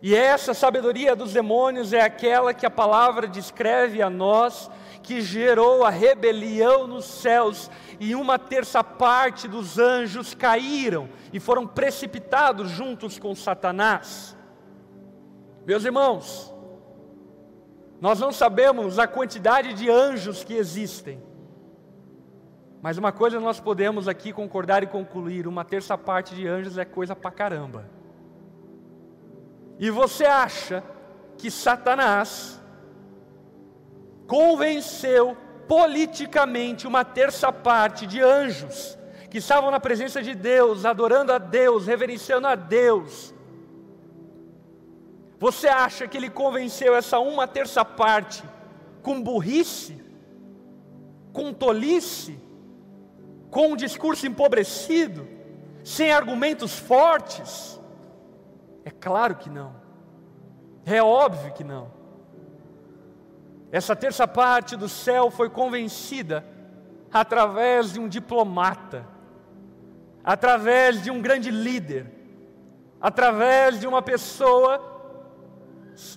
E 0.00 0.14
essa 0.14 0.54
sabedoria 0.54 1.16
dos 1.16 1.32
demônios 1.32 1.92
é 1.92 2.00
aquela 2.00 2.54
que 2.54 2.64
a 2.64 2.70
palavra 2.70 3.26
descreve 3.26 4.00
a 4.00 4.08
nós 4.08 4.70
que 5.06 5.20
gerou 5.20 5.84
a 5.84 5.88
rebelião 5.88 6.88
nos 6.88 7.04
céus, 7.04 7.70
e 8.00 8.16
uma 8.16 8.40
terça 8.40 8.82
parte 8.82 9.46
dos 9.46 9.78
anjos 9.78 10.34
caíram 10.34 11.08
e 11.32 11.38
foram 11.38 11.64
precipitados 11.64 12.68
juntos 12.68 13.16
com 13.16 13.32
Satanás. 13.32 14.36
Meus 15.64 15.84
irmãos, 15.84 16.52
nós 18.00 18.18
não 18.18 18.32
sabemos 18.32 18.98
a 18.98 19.06
quantidade 19.06 19.74
de 19.74 19.88
anjos 19.88 20.42
que 20.42 20.54
existem, 20.54 21.22
mas 22.82 22.98
uma 22.98 23.12
coisa 23.12 23.38
nós 23.38 23.60
podemos 23.60 24.08
aqui 24.08 24.32
concordar 24.32 24.82
e 24.82 24.88
concluir: 24.88 25.46
uma 25.46 25.64
terça 25.64 25.96
parte 25.96 26.34
de 26.34 26.48
anjos 26.48 26.78
é 26.78 26.84
coisa 26.84 27.14
pra 27.14 27.30
caramba. 27.30 27.88
E 29.78 29.88
você 29.88 30.24
acha 30.24 30.82
que 31.38 31.48
Satanás 31.48 32.55
convenceu 34.26 35.36
politicamente 35.68 36.86
uma 36.86 37.04
terça 37.04 37.52
parte 37.52 38.06
de 38.06 38.20
anjos 38.20 38.96
que 39.30 39.38
estavam 39.38 39.70
na 39.70 39.80
presença 39.80 40.22
de 40.22 40.34
Deus, 40.34 40.84
adorando 40.84 41.32
a 41.32 41.38
Deus, 41.38 41.86
reverenciando 41.86 42.46
a 42.46 42.54
Deus. 42.54 43.34
Você 45.38 45.68
acha 45.68 46.08
que 46.08 46.16
ele 46.16 46.30
convenceu 46.30 46.94
essa 46.94 47.18
uma 47.18 47.46
terça 47.46 47.84
parte 47.84 48.42
com 49.02 49.22
burrice, 49.22 50.02
com 51.32 51.52
tolice, 51.52 52.38
com 53.50 53.72
um 53.72 53.76
discurso 53.76 54.26
empobrecido, 54.26 55.28
sem 55.84 56.10
argumentos 56.10 56.78
fortes? 56.78 57.78
É 58.84 58.90
claro 58.90 59.36
que 59.36 59.50
não. 59.50 59.74
É 60.84 61.02
óbvio 61.02 61.52
que 61.52 61.64
não. 61.64 61.90
Essa 63.76 63.94
terça 63.94 64.26
parte 64.26 64.74
do 64.74 64.88
céu 64.88 65.30
foi 65.30 65.50
convencida 65.50 66.42
através 67.12 67.92
de 67.92 68.00
um 68.00 68.08
diplomata, 68.08 69.06
através 70.24 71.02
de 71.02 71.10
um 71.10 71.20
grande 71.20 71.50
líder, 71.50 72.10
através 72.98 73.78
de 73.78 73.86
uma 73.86 74.00
pessoa, 74.00 74.80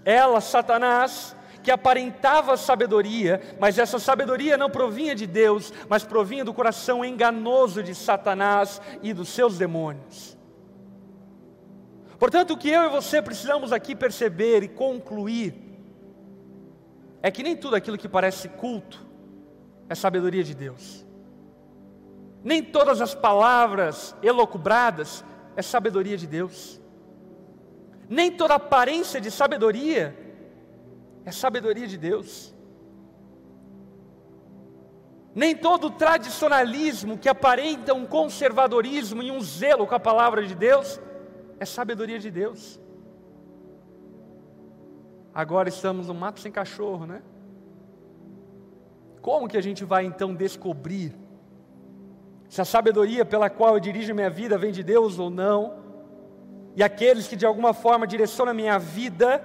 ela, 0.05 0.39
Satanás, 0.39 1.35
que 1.61 1.69
aparentava 1.69 2.55
sabedoria, 2.55 3.41
mas 3.59 3.77
essa 3.77 3.99
sabedoria 3.99 4.55
não 4.55 4.69
provinha 4.69 5.13
de 5.13 5.27
Deus, 5.27 5.73
mas 5.89 6.05
provinha 6.05 6.45
do 6.45 6.53
coração 6.53 7.03
enganoso 7.03 7.83
de 7.83 7.93
Satanás 7.93 8.81
e 9.03 9.11
dos 9.11 9.27
seus 9.27 9.57
demônios. 9.57 10.37
Portanto, 12.17 12.51
o 12.51 12.57
que 12.57 12.69
eu 12.69 12.85
e 12.85 12.89
você 12.89 13.21
precisamos 13.21 13.73
aqui 13.73 13.93
perceber 13.93 14.63
e 14.63 14.69
concluir 14.69 15.68
é 17.21 17.29
que 17.29 17.43
nem 17.43 17.55
tudo 17.55 17.75
aquilo 17.75 17.97
que 17.97 18.07
parece 18.07 18.47
culto 18.49 19.05
é 19.87 19.95
sabedoria 19.95 20.43
de 20.43 20.55
Deus. 20.55 21.05
Nem 22.43 22.63
todas 22.63 23.01
as 23.01 23.13
palavras 23.13 24.15
elocubradas 24.23 25.25
é 25.55 25.61
sabedoria 25.61 26.17
de 26.17 26.25
Deus. 26.25 26.79
Nem 28.07 28.31
toda 28.31 28.55
aparência 28.55 29.19
de 29.19 29.29
sabedoria 29.29 30.17
é 31.25 31.31
sabedoria 31.31 31.85
de 31.85 31.97
Deus. 31.97 32.55
Nem 35.35 35.55
todo 35.55 35.91
tradicionalismo 35.91 37.17
que 37.17 37.29
aparenta 37.29 37.93
um 37.93 38.05
conservadorismo 38.05 39.21
e 39.21 39.31
um 39.31 39.41
zelo 39.41 39.85
com 39.85 39.95
a 39.95 39.99
palavra 39.99 40.45
de 40.45 40.55
Deus 40.55 40.99
é 41.59 41.65
sabedoria 41.65 42.17
de 42.17 42.31
Deus. 42.31 42.79
Agora 45.33 45.69
estamos 45.69 46.07
no 46.07 46.13
mato 46.13 46.39
sem 46.39 46.51
cachorro, 46.51 47.05
né? 47.05 47.21
Como 49.21 49.47
que 49.47 49.57
a 49.57 49.61
gente 49.61 49.83
vai 49.83 50.05
então 50.05 50.33
descobrir 50.33 51.15
se 52.47 52.61
a 52.61 52.65
sabedoria 52.65 53.23
pela 53.23 53.49
qual 53.49 53.75
eu 53.75 53.79
dirijo 53.79 54.15
minha 54.15 54.29
vida 54.29 54.57
vem 54.57 54.71
de 54.71 54.83
Deus 54.83 55.19
ou 55.19 55.29
não? 55.29 55.77
E 56.75 56.81
aqueles 56.81 57.27
que 57.27 57.35
de 57.35 57.45
alguma 57.45 57.73
forma 57.73 58.07
direcionam 58.07 58.51
a 58.51 58.55
minha 58.55 58.79
vida 58.79 59.43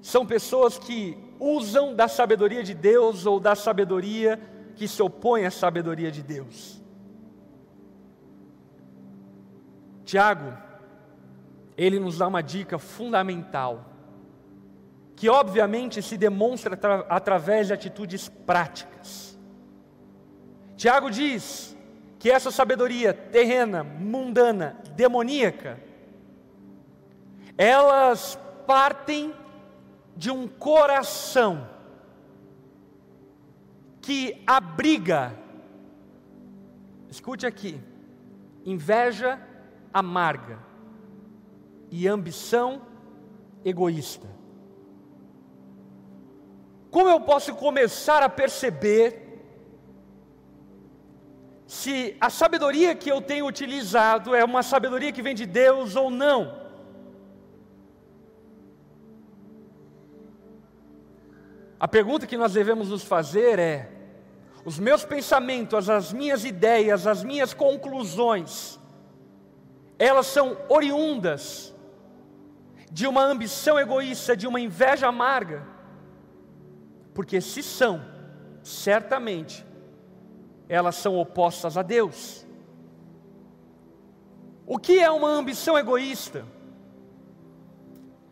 são 0.00 0.26
pessoas 0.26 0.78
que 0.78 1.16
usam 1.38 1.94
da 1.94 2.08
sabedoria 2.08 2.62
de 2.62 2.74
Deus 2.74 3.26
ou 3.26 3.38
da 3.38 3.54
sabedoria 3.54 4.40
que 4.74 4.88
se 4.88 5.02
opõe 5.02 5.44
à 5.44 5.50
sabedoria 5.50 6.10
de 6.10 6.22
Deus. 6.22 6.80
Tiago, 10.04 10.52
ele 11.76 12.00
nos 12.00 12.18
dá 12.18 12.26
uma 12.26 12.42
dica 12.42 12.78
fundamental, 12.78 13.89
que 15.20 15.28
obviamente 15.28 16.00
se 16.00 16.16
demonstra 16.16 16.72
atra 16.72 17.00
através 17.10 17.66
de 17.66 17.74
atitudes 17.74 18.26
práticas. 18.26 19.38
Tiago 20.78 21.10
diz 21.10 21.76
que 22.18 22.30
essa 22.30 22.50
sabedoria 22.50 23.12
terrena, 23.12 23.84
mundana, 23.84 24.80
demoníaca, 24.96 25.78
elas 27.58 28.38
partem 28.66 29.34
de 30.16 30.30
um 30.30 30.48
coração 30.48 31.68
que 34.00 34.42
abriga, 34.46 35.34
escute 37.10 37.46
aqui, 37.46 37.78
inveja 38.64 39.38
amarga 39.92 40.60
e 41.90 42.08
ambição 42.08 42.80
egoísta. 43.62 44.39
Como 46.90 47.08
eu 47.08 47.20
posso 47.20 47.54
começar 47.54 48.22
a 48.22 48.28
perceber 48.28 49.28
se 51.66 52.16
a 52.20 52.28
sabedoria 52.28 52.96
que 52.96 53.08
eu 53.08 53.22
tenho 53.22 53.46
utilizado 53.46 54.34
é 54.34 54.44
uma 54.44 54.62
sabedoria 54.62 55.12
que 55.12 55.22
vem 55.22 55.34
de 55.34 55.46
Deus 55.46 55.94
ou 55.94 56.10
não? 56.10 56.58
A 61.78 61.86
pergunta 61.86 62.26
que 62.26 62.36
nós 62.36 62.52
devemos 62.52 62.88
nos 62.88 63.04
fazer 63.04 63.58
é: 63.60 63.88
os 64.64 64.80
meus 64.80 65.04
pensamentos, 65.04 65.88
as 65.88 66.12
minhas 66.12 66.44
ideias, 66.44 67.06
as 67.06 67.22
minhas 67.22 67.54
conclusões, 67.54 68.80
elas 69.96 70.26
são 70.26 70.58
oriundas 70.68 71.72
de 72.90 73.06
uma 73.06 73.22
ambição 73.22 73.78
egoísta, 73.78 74.36
de 74.36 74.48
uma 74.48 74.60
inveja 74.60 75.06
amarga? 75.06 75.69
Porque 77.14 77.40
se 77.40 77.62
são, 77.62 78.04
certamente, 78.62 79.64
elas 80.68 80.96
são 80.96 81.16
opostas 81.16 81.76
a 81.76 81.82
Deus. 81.82 82.46
O 84.66 84.78
que 84.78 84.98
é 84.98 85.10
uma 85.10 85.28
ambição 85.28 85.76
egoísta? 85.78 86.44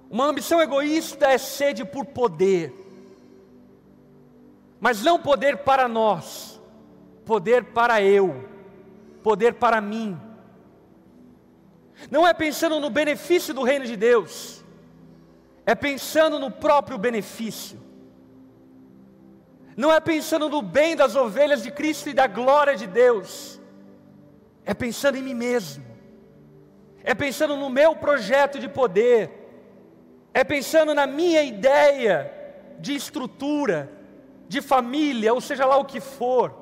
Uma 0.08 0.26
ambição 0.26 0.60
egoísta 0.60 1.26
é 1.26 1.38
sede 1.38 1.84
por 1.84 2.04
poder 2.04 2.88
mas 4.80 5.02
não 5.02 5.18
poder 5.18 5.58
para 5.58 5.88
nós, 5.88 6.60
poder 7.24 7.64
para 7.64 8.00
eu, 8.02 8.48
poder 9.22 9.54
para 9.54 9.80
mim. 9.80 10.18
Não 12.10 12.26
é 12.26 12.32
pensando 12.32 12.78
no 12.78 12.88
benefício 12.88 13.52
do 13.52 13.64
reino 13.64 13.84
de 13.84 13.96
Deus, 13.96 14.64
é 15.66 15.74
pensando 15.74 16.38
no 16.38 16.50
próprio 16.50 16.96
benefício. 16.96 17.78
Não 19.78 19.92
é 19.92 20.00
pensando 20.00 20.48
no 20.48 20.60
bem 20.60 20.96
das 20.96 21.14
ovelhas 21.14 21.62
de 21.62 21.70
Cristo 21.70 22.08
e 22.08 22.12
da 22.12 22.26
glória 22.26 22.74
de 22.74 22.84
Deus, 22.84 23.60
é 24.64 24.74
pensando 24.74 25.16
em 25.16 25.22
mim 25.22 25.34
mesmo, 25.34 25.86
é 27.04 27.14
pensando 27.14 27.54
no 27.56 27.70
meu 27.70 27.94
projeto 27.94 28.58
de 28.58 28.68
poder, 28.68 29.30
é 30.34 30.42
pensando 30.42 30.92
na 30.96 31.06
minha 31.06 31.44
ideia 31.44 32.28
de 32.80 32.92
estrutura, 32.92 33.88
de 34.48 34.60
família, 34.60 35.32
ou 35.32 35.40
seja 35.40 35.64
lá 35.64 35.76
o 35.76 35.84
que 35.84 36.00
for. 36.00 36.52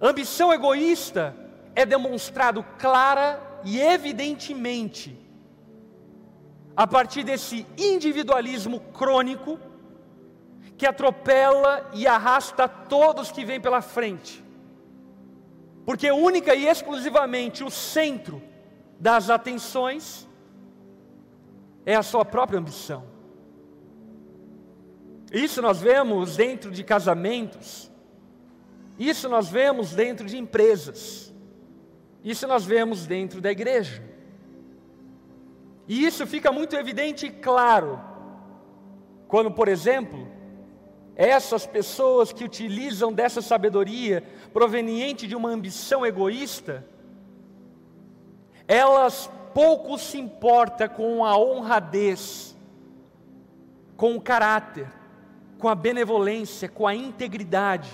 Ambição 0.00 0.50
egoísta 0.54 1.36
é 1.76 1.84
demonstrado 1.84 2.64
clara 2.78 3.38
e 3.66 3.78
evidentemente 3.78 5.14
a 6.74 6.86
partir 6.86 7.22
desse 7.22 7.66
individualismo 7.76 8.80
crônico 8.94 9.60
que 10.80 10.86
atropela 10.86 11.90
e 11.92 12.06
arrasta 12.06 12.66
todos 12.66 13.30
que 13.30 13.44
vêm 13.44 13.60
pela 13.60 13.82
frente. 13.82 14.42
Porque 15.84 16.10
única 16.10 16.54
e 16.54 16.66
exclusivamente 16.66 17.62
o 17.62 17.70
centro 17.70 18.42
das 18.98 19.28
atenções 19.28 20.26
é 21.84 21.94
a 21.94 22.02
sua 22.02 22.24
própria 22.24 22.58
ambição. 22.58 23.04
Isso 25.30 25.60
nós 25.60 25.82
vemos 25.82 26.38
dentro 26.38 26.70
de 26.70 26.82
casamentos, 26.82 27.92
isso 28.98 29.28
nós 29.28 29.50
vemos 29.50 29.94
dentro 29.94 30.26
de 30.26 30.38
empresas, 30.38 31.30
isso 32.24 32.48
nós 32.48 32.64
vemos 32.64 33.06
dentro 33.06 33.38
da 33.38 33.50
igreja. 33.50 34.02
E 35.86 36.06
isso 36.06 36.26
fica 36.26 36.50
muito 36.50 36.74
evidente 36.74 37.26
e 37.26 37.30
claro 37.30 38.00
quando, 39.28 39.50
por 39.50 39.68
exemplo, 39.68 40.29
essas 41.20 41.66
pessoas 41.66 42.32
que 42.32 42.42
utilizam 42.42 43.12
dessa 43.12 43.42
sabedoria 43.42 44.24
proveniente 44.54 45.26
de 45.26 45.36
uma 45.36 45.50
ambição 45.50 46.06
egoísta, 46.06 46.82
elas 48.66 49.30
pouco 49.52 49.98
se 49.98 50.16
importam 50.16 50.88
com 50.88 51.22
a 51.22 51.36
honradez, 51.36 52.56
com 53.98 54.16
o 54.16 54.20
caráter, 54.20 54.90
com 55.58 55.68
a 55.68 55.74
benevolência, 55.74 56.70
com 56.70 56.86
a 56.86 56.94
integridade. 56.94 57.90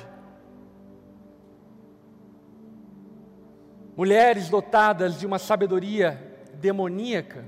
Mulheres 3.97 4.49
dotadas 4.49 5.19
de 5.19 5.27
uma 5.27 5.41
sabedoria 5.41 6.39
demoníaca, 6.55 7.45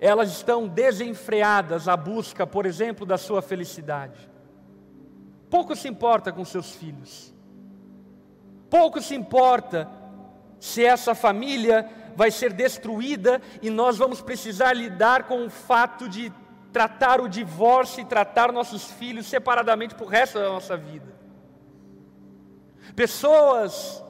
elas 0.00 0.30
estão 0.30 0.68
desenfreadas 0.68 1.88
à 1.88 1.96
busca, 1.96 2.46
por 2.46 2.66
exemplo, 2.66 3.06
da 3.06 3.16
sua 3.16 3.40
felicidade. 3.40 4.30
Pouco 5.48 5.74
se 5.74 5.88
importa 5.88 6.32
com 6.32 6.44
seus 6.44 6.72
filhos. 6.72 7.32
Pouco 8.68 9.00
se 9.00 9.14
importa 9.14 9.88
se 10.58 10.84
essa 10.84 11.14
família 11.14 11.88
vai 12.14 12.30
ser 12.30 12.52
destruída 12.52 13.40
e 13.62 13.70
nós 13.70 13.96
vamos 13.96 14.20
precisar 14.20 14.72
lidar 14.72 15.24
com 15.24 15.46
o 15.46 15.50
fato 15.50 16.08
de 16.08 16.32
tratar 16.72 17.20
o 17.20 17.28
divórcio 17.28 18.00
e 18.00 18.04
tratar 18.04 18.52
nossos 18.52 18.90
filhos 18.92 19.26
separadamente 19.26 19.94
para 19.94 20.04
o 20.04 20.08
resto 20.08 20.38
da 20.38 20.48
nossa 20.48 20.76
vida. 20.76 21.14
Pessoas 22.94 24.02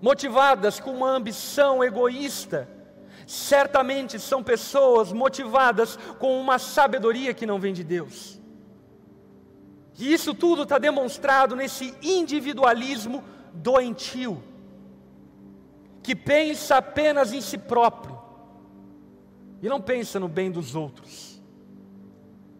motivadas 0.00 0.78
com 0.78 0.90
uma 0.90 1.10
ambição 1.10 1.82
egoísta, 1.82 2.68
certamente 3.26 4.20
são 4.20 4.42
pessoas 4.42 5.12
motivadas 5.12 5.96
com 6.18 6.40
uma 6.40 6.58
sabedoria 6.58 7.34
que 7.34 7.44
não 7.44 7.58
vem 7.58 7.74
de 7.74 7.82
Deus. 7.82 8.40
E 9.98 10.12
isso 10.12 10.32
tudo 10.32 10.62
está 10.62 10.78
demonstrado 10.78 11.56
nesse 11.56 11.94
individualismo 12.02 13.24
doentio, 13.52 14.42
que 16.02 16.14
pensa 16.14 16.76
apenas 16.76 17.32
em 17.32 17.40
si 17.40 17.58
próprio 17.58 18.16
e 19.60 19.68
não 19.68 19.80
pensa 19.80 20.20
no 20.20 20.28
bem 20.28 20.50
dos 20.50 20.76
outros. 20.76 21.42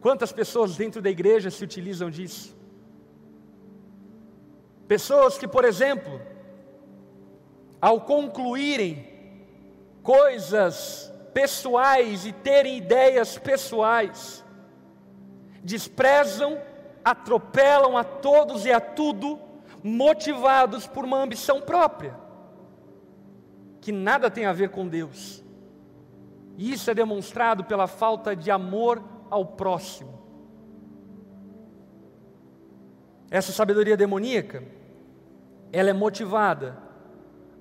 Quantas 0.01 0.31
pessoas 0.31 0.75
dentro 0.75 1.01
da 1.01 1.09
igreja 1.09 1.49
se 1.49 1.63
utilizam 1.63 2.09
disso? 2.09 2.55
Pessoas 4.87 5.37
que, 5.37 5.47
por 5.47 5.63
exemplo, 5.63 6.19
ao 7.79 8.01
concluírem 8.01 9.06
coisas 10.07 11.13
pessoais 11.33 12.25
e 12.25 12.31
terem 12.31 12.77
ideias 12.77 13.37
pessoais, 13.37 14.41
desprezam, 15.61 16.57
atropelam 17.03 17.97
a 17.97 18.05
todos 18.05 18.65
e 18.65 18.71
a 18.71 18.79
tudo, 18.79 19.37
motivados 19.83 20.87
por 20.87 21.03
uma 21.03 21.21
ambição 21.21 21.59
própria, 21.59 22.15
que 23.81 23.91
nada 23.91 24.31
tem 24.31 24.45
a 24.45 24.53
ver 24.53 24.69
com 24.69 24.87
Deus. 24.87 25.43
E 26.55 26.71
isso 26.71 26.89
é 26.89 26.93
demonstrado 26.93 27.65
pela 27.65 27.85
falta 27.85 28.33
de 28.33 28.49
amor 28.49 29.03
ao 29.29 29.45
próximo. 29.45 30.17
Essa 33.29 33.51
sabedoria 33.51 33.97
demoníaca, 33.97 34.63
ela 35.69 35.89
é 35.89 35.93
motivada 35.93 36.77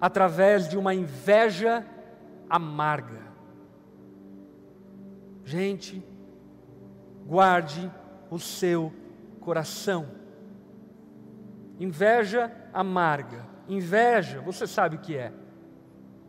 através 0.01 0.69
de 0.69 0.79
uma 0.79 0.95
inveja 0.95 1.85
amarga. 2.49 3.23
Gente, 5.45 6.05
guarde 7.27 7.91
o 8.31 8.39
seu 8.39 8.93
coração. 9.41 10.09
Inveja 11.79 12.53
amarga. 12.73 13.47
Inveja, 13.69 14.41
você 14.41 14.67
sabe 14.67 14.97
o 14.97 15.01
que 15.01 15.17
é? 15.17 15.33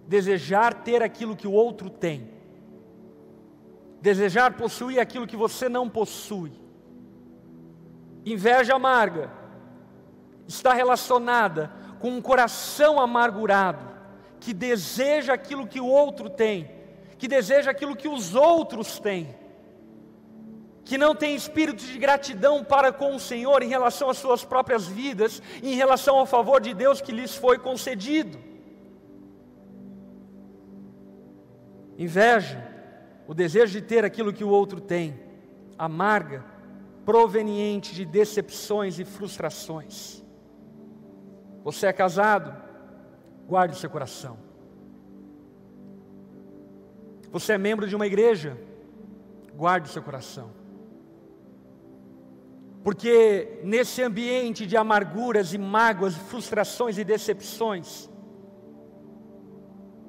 Desejar 0.08 0.73
ter 0.84 1.01
aquilo 1.01 1.36
que 1.36 1.47
o 1.47 1.51
outro 1.51 1.89
tem 1.89 2.38
desejar 4.01 4.53
possuir 4.53 4.99
aquilo 4.99 5.27
que 5.27 5.36
você 5.36 5.67
não 5.67 5.89
possui. 5.89 6.51
Inveja 8.25 8.75
amarga 8.75 9.32
está 10.47 10.73
relacionada 10.73 11.71
com 11.99 12.12
um 12.12 12.21
coração 12.21 12.99
amargurado, 12.99 13.86
que 14.39 14.54
deseja 14.54 15.34
aquilo 15.34 15.67
que 15.67 15.80
o 15.80 15.88
outro 15.88 16.30
tem, 16.30 16.69
que 17.17 17.28
deseja 17.28 17.71
aquilo 17.71 17.95
que 17.95 18.08
os 18.08 18.36
outros 18.36 19.00
têm, 19.00 19.36
que 20.86 20.97
não 20.97 21.13
tem 21.13 21.36
espírito 21.36 21.84
de 21.84 21.97
gratidão 21.97 22.63
para 22.63 22.91
com 22.93 23.15
o 23.15 23.19
Senhor 23.19 23.62
em 23.62 23.67
relação 23.67 24.10
às 24.10 24.17
suas 24.17 24.45
próprias 24.45 24.88
vidas, 24.88 25.41
em 25.62 25.76
relação 25.76 26.17
ao 26.17 26.26
favor 26.26 26.62
de 26.62 26.73
Deus 26.73 27.02
que 27.02 27.12
lhes 27.12 27.36
foi 27.36 27.58
concedido. 27.58 28.38
Inveja, 31.97 32.63
o 33.28 33.34
desejo 33.34 33.73
de 33.73 33.82
ter 33.82 34.06
aquilo 34.06 34.32
que 34.32 34.43
o 34.43 34.50
outro 34.50 34.80
tem, 34.80 35.19
amarga, 35.78 36.45
proveniente 37.04 37.93
de 37.93 38.06
decepções 38.06 39.00
e 39.00 39.04
frustrações. 39.04 40.23
Você 41.63 41.88
é 41.88 41.93
casado? 41.93 42.66
Guarde 43.47 43.77
seu 43.77 43.89
coração. 43.89 44.38
Você 47.31 47.53
é 47.53 47.57
membro 47.57 47.88
de 47.88 47.95
uma 47.95 48.05
igreja? 48.05 48.57
Guarde 49.55 49.89
seu 49.89 50.03
coração. 50.03 50.51
Porque 52.83 53.60
nesse 53.63 54.01
ambiente 54.01 54.65
de 54.65 54.77
amarguras 54.77 55.53
e 55.53 55.57
mágoas, 55.57 56.15
frustrações 56.15 56.97
e 56.97 57.03
decepções, 57.03 58.10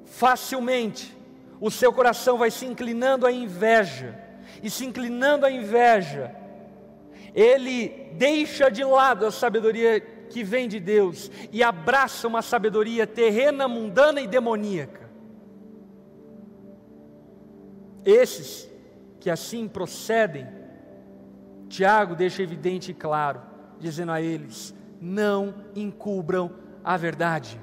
facilmente 0.05 1.17
o 1.59 1.69
seu 1.69 1.91
coração 1.91 2.37
vai 2.37 2.51
se 2.51 2.65
inclinando 2.65 3.25
à 3.25 3.31
inveja, 3.31 4.17
e 4.63 4.69
se 4.69 4.85
inclinando 4.85 5.45
à 5.45 5.51
inveja, 5.51 6.35
ele 7.33 7.89
deixa 8.13 8.69
de 8.69 8.83
lado 8.83 9.25
a 9.25 9.31
sabedoria 9.31 10.01
que 10.29 10.43
vem 10.43 10.67
de 10.67 10.79
Deus 10.79 11.31
e 11.51 11.63
abraça 11.63 12.27
uma 12.27 12.41
sabedoria 12.41 13.05
terrena, 13.05 13.67
mundana 13.67 14.21
e 14.21 14.27
demoníaca. 14.27 15.09
Esses 18.05 18.69
que 19.19 19.29
assim 19.29 19.67
procedem, 19.67 20.47
Tiago 21.67 22.15
deixa 22.15 22.41
evidente 22.41 22.91
e 22.91 22.93
claro, 22.93 23.41
dizendo 23.79 24.11
a 24.11 24.21
eles: 24.21 24.73
não 25.01 25.53
encubram 25.75 26.51
a 26.83 26.95
verdade. 26.97 27.59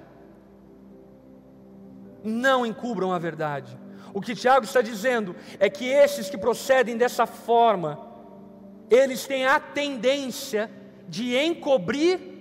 Não 2.22 2.66
encubram 2.66 3.12
a 3.12 3.18
verdade. 3.18 3.78
O 4.12 4.20
que 4.20 4.34
Tiago 4.34 4.64
está 4.64 4.80
dizendo 4.80 5.36
é 5.58 5.68
que 5.68 5.86
esses 5.86 6.30
que 6.30 6.38
procedem 6.38 6.96
dessa 6.96 7.26
forma, 7.26 8.00
eles 8.90 9.26
têm 9.26 9.46
a 9.46 9.60
tendência 9.60 10.70
de 11.08 11.36
encobrir 11.36 12.35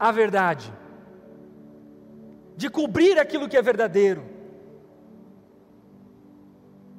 a 0.00 0.10
verdade, 0.10 0.72
de 2.56 2.70
cobrir 2.70 3.18
aquilo 3.18 3.46
que 3.46 3.56
é 3.56 3.60
verdadeiro. 3.60 4.24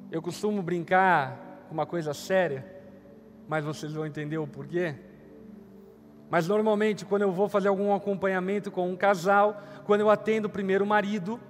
Eu 0.08 0.22
costumo 0.22 0.62
brincar 0.62 1.66
com 1.66 1.74
uma 1.74 1.84
coisa 1.84 2.14
séria, 2.14 2.64
mas 3.48 3.64
vocês 3.64 3.92
vão 3.92 4.06
entender 4.06 4.38
o 4.38 4.46
porquê. 4.46 4.94
Mas 6.30 6.46
normalmente, 6.46 7.04
quando 7.04 7.22
eu 7.22 7.32
vou 7.32 7.48
fazer 7.48 7.66
algum 7.66 7.92
acompanhamento 7.92 8.70
com 8.70 8.88
um 8.88 8.96
casal, 8.96 9.60
quando 9.84 10.02
eu 10.02 10.08
atendo 10.08 10.46
o 10.46 10.50
primeiro 10.50 10.86
marido, 10.86 11.40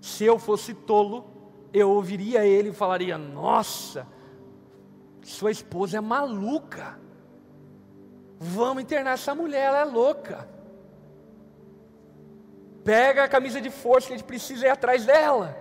se 0.00 0.24
eu 0.24 0.38
fosse 0.38 0.74
tolo, 0.74 1.26
eu 1.72 1.90
ouviria 1.90 2.46
ele 2.46 2.68
e 2.68 2.72
falaria: 2.72 3.18
Nossa, 3.18 4.06
sua 5.22 5.50
esposa 5.50 5.98
é 5.98 6.00
maluca. 6.00 7.00
Vamos 8.38 8.82
internar 8.84 9.14
essa 9.14 9.34
mulher, 9.34 9.64
ela 9.64 9.80
é 9.80 9.84
louca. 9.84 10.51
Pega 12.84 13.24
a 13.24 13.28
camisa 13.28 13.60
de 13.60 13.70
força 13.70 14.08
que 14.08 14.14
a 14.14 14.16
gente 14.16 14.26
precisa 14.26 14.66
ir 14.66 14.70
atrás 14.70 15.04
dela. 15.06 15.56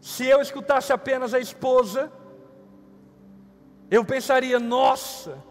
Se 0.00 0.26
eu 0.26 0.40
escutasse 0.40 0.92
apenas 0.92 1.32
a 1.32 1.38
esposa, 1.38 2.12
eu 3.90 4.04
pensaria: 4.04 4.58
nossa, 4.58 5.42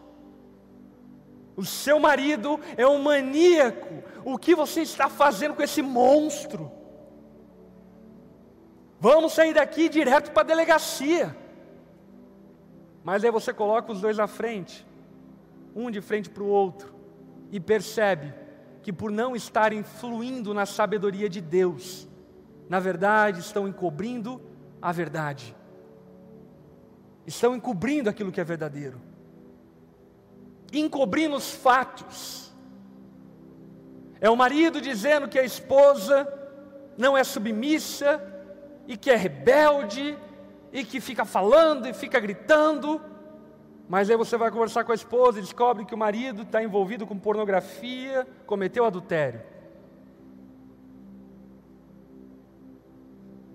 o 1.56 1.66
seu 1.66 2.00
marido 2.00 2.60
é 2.78 2.86
um 2.86 3.02
maníaco, 3.02 4.04
o 4.24 4.38
que 4.38 4.54
você 4.54 4.82
está 4.82 5.10
fazendo 5.10 5.56
com 5.56 5.64
esse 5.64 5.82
monstro? 5.82 6.72
Vamos 9.00 9.34
sair 9.34 9.54
daqui 9.54 9.90
direto 9.90 10.32
para 10.32 10.42
a 10.42 10.46
delegacia. 10.46 11.36
Mas 13.04 13.24
aí 13.24 13.32
você 13.32 13.52
coloca 13.52 13.92
os 13.92 14.00
dois 14.00 14.20
à 14.20 14.28
frente, 14.28 14.86
um 15.76 15.90
de 15.90 16.02
frente 16.02 16.30
para 16.30 16.44
o 16.44 16.48
outro, 16.48 16.94
e 17.52 17.60
percebe 17.60 18.41
que 18.82 18.92
por 18.92 19.12
não 19.12 19.36
estarem 19.36 19.84
fluindo 19.84 20.54
na 20.54 20.66
sabedoria 20.66 21.30
de 21.30 21.40
Deus, 21.40 22.08
na 22.68 22.80
verdade 22.80 23.40
estão 23.40 23.68
encobrindo 23.68 24.42
a 24.82 24.92
verdade, 24.92 25.56
estão 27.26 27.56
encobrindo 27.56 28.10
aquilo 28.10 28.32
que 28.32 28.42
é 28.42 28.44
verdadeiro, 28.44 29.00
encobrindo 30.74 31.36
os 31.36 31.52
fatos. 31.52 32.52
É 34.20 34.30
o 34.30 34.36
marido 34.36 34.80
dizendo 34.80 35.28
que 35.28 35.38
a 35.38 35.44
esposa 35.44 36.28
não 36.98 37.18
é 37.18 37.24
submissa, 37.24 38.22
e 38.88 38.98
que 38.98 39.10
é 39.10 39.16
rebelde, 39.16 40.18
e 40.72 40.84
que 40.84 41.00
fica 41.00 41.26
falando 41.26 41.88
e 41.88 41.94
fica 41.94 42.20
gritando, 42.20 43.02
mas 43.92 44.10
aí 44.10 44.16
você 44.16 44.38
vai 44.38 44.50
conversar 44.50 44.86
com 44.86 44.94
a 44.94 44.96
esposa 44.96 45.38
e 45.38 45.42
descobre 45.42 45.84
que 45.84 45.94
o 45.94 45.98
marido 45.98 46.44
está 46.44 46.64
envolvido 46.64 47.06
com 47.06 47.20
pornografia, 47.20 48.26
cometeu 48.46 48.86
adultério. 48.86 49.42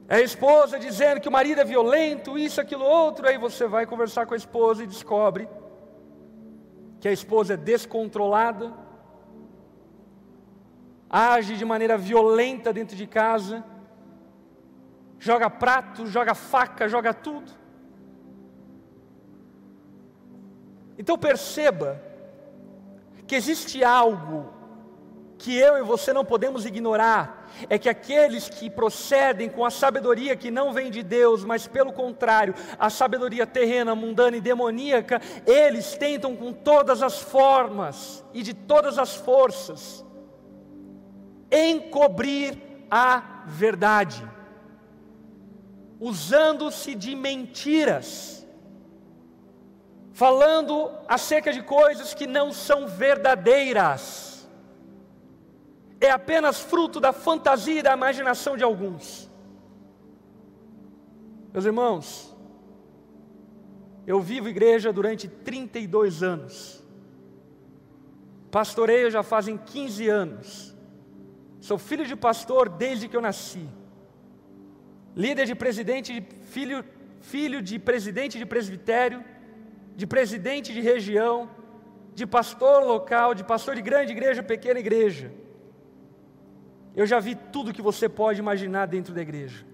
É 0.06 0.16
a 0.16 0.20
esposa 0.20 0.78
dizendo 0.78 1.22
que 1.22 1.28
o 1.30 1.32
marido 1.32 1.62
é 1.62 1.64
violento, 1.64 2.36
isso, 2.36 2.60
aquilo, 2.60 2.84
outro, 2.84 3.26
aí 3.26 3.38
você 3.38 3.66
vai 3.66 3.86
conversar 3.86 4.26
com 4.26 4.34
a 4.34 4.36
esposa 4.36 4.84
e 4.84 4.86
descobre 4.86 5.48
que 7.00 7.08
a 7.08 7.12
esposa 7.12 7.54
é 7.54 7.56
descontrolada, 7.56 8.74
age 11.08 11.56
de 11.56 11.64
maneira 11.64 11.96
violenta 11.96 12.74
dentro 12.74 12.94
de 12.94 13.06
casa, 13.06 13.64
joga 15.18 15.48
prato, 15.48 16.06
joga 16.06 16.34
faca, 16.34 16.86
joga 16.90 17.14
tudo. 17.14 17.65
Então 20.98 21.18
perceba 21.18 22.00
que 23.26 23.34
existe 23.34 23.82
algo 23.84 24.54
que 25.38 25.54
eu 25.54 25.76
e 25.76 25.82
você 25.82 26.12
não 26.12 26.24
podemos 26.24 26.64
ignorar, 26.64 27.50
é 27.68 27.78
que 27.78 27.90
aqueles 27.90 28.48
que 28.48 28.70
procedem 28.70 29.50
com 29.50 29.66
a 29.66 29.70
sabedoria 29.70 30.34
que 30.34 30.50
não 30.50 30.72
vem 30.72 30.90
de 30.90 31.02
Deus, 31.02 31.44
mas 31.44 31.66
pelo 31.66 31.92
contrário, 31.92 32.54
a 32.78 32.88
sabedoria 32.88 33.46
terrena, 33.46 33.94
mundana 33.94 34.38
e 34.38 34.40
demoníaca, 34.40 35.20
eles 35.46 35.94
tentam 35.94 36.34
com 36.34 36.52
todas 36.52 37.02
as 37.02 37.18
formas 37.20 38.24
e 38.32 38.42
de 38.42 38.54
todas 38.54 38.98
as 38.98 39.14
forças 39.14 40.04
encobrir 41.50 42.56
a 42.90 43.42
verdade 43.46 44.36
usando-se 46.00 46.94
de 46.94 47.14
mentiras, 47.14 48.35
falando 50.16 50.90
acerca 51.06 51.52
de 51.52 51.62
coisas 51.62 52.14
que 52.14 52.26
não 52.26 52.50
são 52.50 52.88
verdadeiras, 52.88 54.48
é 56.00 56.10
apenas 56.10 56.58
fruto 56.58 56.98
da 56.98 57.12
fantasia 57.12 57.80
e 57.80 57.82
da 57.82 57.92
imaginação 57.92 58.56
de 58.56 58.64
alguns. 58.64 59.30
Meus 61.52 61.66
irmãos, 61.66 62.34
eu 64.06 64.18
vivo 64.18 64.48
igreja 64.48 64.90
durante 64.90 65.28
32 65.28 66.22
anos, 66.22 66.82
pastoreio 68.50 69.10
já 69.10 69.22
fazem 69.22 69.58
15 69.58 70.08
anos, 70.08 70.74
sou 71.60 71.76
filho 71.76 72.06
de 72.06 72.16
pastor 72.16 72.70
desde 72.70 73.06
que 73.06 73.16
eu 73.18 73.20
nasci. 73.20 73.68
Líder 75.14 75.44
de 75.44 75.54
presidente, 75.54 76.18
de 76.18 76.22
filho, 76.46 76.82
filho 77.20 77.60
de 77.60 77.78
presidente 77.78 78.38
de 78.38 78.46
presbitério, 78.46 79.22
de 79.96 80.06
presidente 80.06 80.72
de 80.72 80.80
região, 80.80 81.50
de 82.14 82.26
pastor 82.26 82.84
local, 82.84 83.34
de 83.34 83.42
pastor 83.42 83.74
de 83.74 83.82
grande 83.82 84.12
igreja, 84.12 84.42
pequena 84.42 84.78
igreja. 84.78 85.32
Eu 86.94 87.06
já 87.06 87.18
vi 87.18 87.34
tudo 87.34 87.72
que 87.72 87.82
você 87.82 88.08
pode 88.08 88.38
imaginar 88.38 88.86
dentro 88.86 89.12
da 89.12 89.20
igreja. 89.20 89.66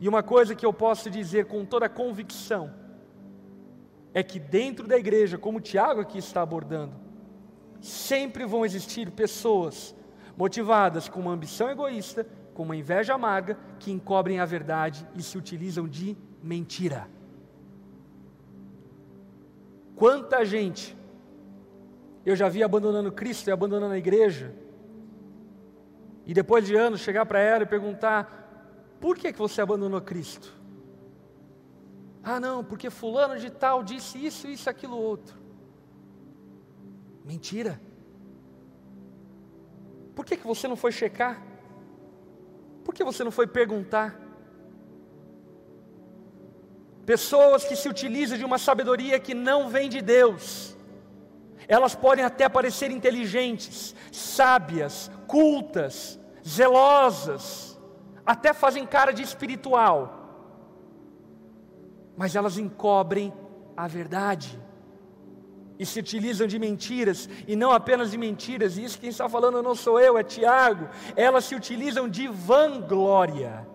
E 0.00 0.08
uma 0.08 0.22
coisa 0.22 0.54
que 0.54 0.64
eu 0.64 0.72
posso 0.72 1.10
dizer 1.10 1.46
com 1.46 1.64
toda 1.64 1.88
convicção 1.88 2.72
é 4.14 4.22
que 4.22 4.38
dentro 4.38 4.86
da 4.86 4.96
igreja, 4.96 5.36
como 5.36 5.58
o 5.58 5.60
Tiago 5.60 6.00
aqui 6.00 6.18
está 6.18 6.40
abordando, 6.40 6.94
sempre 7.80 8.46
vão 8.46 8.64
existir 8.64 9.10
pessoas 9.10 9.94
motivadas 10.36 11.08
com 11.08 11.20
uma 11.20 11.32
ambição 11.32 11.68
egoísta 11.68 12.26
com 12.58 12.64
uma 12.64 12.74
inveja 12.74 13.14
amarga, 13.14 13.56
que 13.78 13.92
encobrem 13.92 14.40
a 14.40 14.44
verdade 14.44 15.06
e 15.14 15.22
se 15.22 15.38
utilizam 15.38 15.86
de 15.86 16.16
mentira. 16.42 17.08
Quanta 19.98 20.44
gente 20.44 20.96
Eu 22.24 22.36
já 22.36 22.48
vi 22.48 22.62
abandonando 22.62 23.10
Cristo 23.10 23.48
e 23.48 23.52
abandonando 23.52 23.94
a 23.94 23.98
igreja. 23.98 24.54
E 26.26 26.34
depois 26.34 26.66
de 26.66 26.76
anos 26.76 27.00
chegar 27.00 27.24
para 27.24 27.40
ela 27.40 27.62
e 27.62 27.66
perguntar: 27.66 28.20
por 29.00 29.16
que, 29.16 29.32
que 29.32 29.38
você 29.38 29.60
abandonou 29.62 30.00
Cristo? 30.00 30.54
Ah, 32.22 32.38
não, 32.38 32.62
porque 32.62 32.90
fulano 32.90 33.38
de 33.38 33.50
tal 33.50 33.82
disse 33.82 34.24
isso, 34.24 34.46
isso, 34.46 34.68
aquilo, 34.68 34.96
outro. 34.96 35.38
Mentira. 37.24 37.80
Por 40.14 40.26
que, 40.26 40.36
que 40.36 40.46
você 40.46 40.68
não 40.68 40.76
foi 40.76 40.92
checar? 40.92 41.42
Por 42.84 42.92
que 42.94 43.02
você 43.02 43.24
não 43.24 43.30
foi 43.30 43.46
perguntar? 43.46 44.27
Pessoas 47.08 47.64
que 47.64 47.74
se 47.74 47.88
utilizam 47.88 48.36
de 48.36 48.44
uma 48.44 48.58
sabedoria 48.58 49.18
que 49.18 49.32
não 49.32 49.70
vem 49.74 49.88
de 49.88 50.02
Deus. 50.02 50.76
Elas 51.66 51.94
podem 51.94 52.22
até 52.22 52.46
parecer 52.50 52.90
inteligentes, 52.90 53.94
sábias, 54.12 55.10
cultas, 55.26 56.20
zelosas, 56.46 57.80
até 58.26 58.52
fazem 58.52 58.84
cara 58.84 59.10
de 59.10 59.22
espiritual, 59.22 60.00
mas 62.14 62.36
elas 62.36 62.58
encobrem 62.58 63.32
a 63.74 63.88
verdade 63.88 64.60
e 65.78 65.86
se 65.86 65.98
utilizam 66.00 66.46
de 66.46 66.58
mentiras, 66.58 67.26
e 67.46 67.56
não 67.56 67.70
apenas 67.72 68.10
de 68.10 68.18
mentiras, 68.18 68.76
e 68.76 68.84
isso 68.84 69.00
quem 69.00 69.08
está 69.08 69.30
falando 69.30 69.62
não 69.62 69.74
sou 69.74 69.98
eu, 69.98 70.18
é 70.18 70.22
Tiago, 70.22 70.90
elas 71.16 71.46
se 71.46 71.54
utilizam 71.54 72.06
de 72.06 72.28
vanglória. 72.28 73.66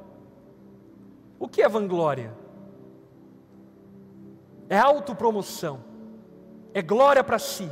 O 1.39 1.48
que 1.48 1.63
é 1.63 1.67
vanglória? 1.67 2.42
É 4.69 4.78
autopromoção, 4.78 5.84
é 6.73 6.82
glória 6.82 7.23
para 7.23 7.39
si. 7.39 7.69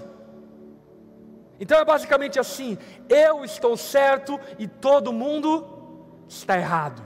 Então 1.60 1.78
é 1.78 1.86
basicamente 1.86 2.40
assim: 2.40 2.78
eu 3.08 3.46
estou 3.46 3.78
certo 3.78 4.40
e 4.58 4.68
todo 4.68 5.14
mundo 5.14 5.68
está 6.28 6.58
errado. 6.58 7.04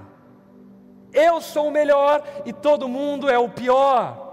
Eu 1.11 1.39
sou 1.41 1.67
o 1.67 1.71
melhor 1.71 2.23
e 2.45 2.53
todo 2.53 2.87
mundo 2.87 3.29
é 3.29 3.37
o 3.37 3.49
pior. 3.49 4.23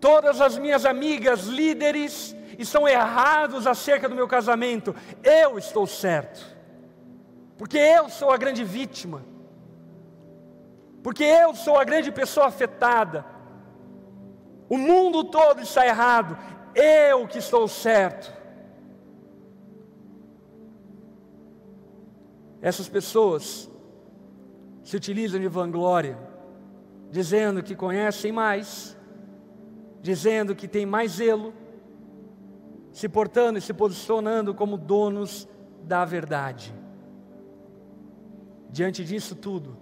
Todas 0.00 0.40
as 0.40 0.56
minhas 0.56 0.86
amigas 0.86 1.44
líderes 1.44 2.34
estão 2.58 2.88
errados 2.88 3.66
acerca 3.66 4.08
do 4.08 4.14
meu 4.14 4.26
casamento. 4.26 4.94
Eu 5.22 5.58
estou 5.58 5.86
certo. 5.86 6.40
Porque 7.58 7.76
eu 7.76 8.08
sou 8.08 8.30
a 8.30 8.36
grande 8.36 8.64
vítima 8.64 9.29
porque 11.02 11.24
eu 11.24 11.54
sou 11.54 11.78
a 11.78 11.84
grande 11.84 12.12
pessoa 12.12 12.46
afetada. 12.46 13.24
O 14.68 14.76
mundo 14.76 15.24
todo 15.24 15.60
está 15.60 15.86
errado, 15.86 16.36
eu 16.74 17.26
que 17.26 17.38
estou 17.38 17.66
certo. 17.66 18.32
Essas 22.62 22.88
pessoas 22.88 23.70
se 24.82 24.96
utilizam 24.96 25.40
de 25.40 25.48
vanglória, 25.48 26.18
dizendo 27.10 27.62
que 27.62 27.74
conhecem 27.74 28.30
mais, 28.30 28.96
dizendo 30.02 30.54
que 30.54 30.68
têm 30.68 30.84
mais 30.84 31.12
zelo, 31.12 31.54
se 32.92 33.08
portando 33.08 33.58
e 33.58 33.62
se 33.62 33.72
posicionando 33.72 34.54
como 34.54 34.76
donos 34.76 35.48
da 35.82 36.04
verdade. 36.04 36.74
Diante 38.68 39.04
disso 39.04 39.34
tudo, 39.34 39.76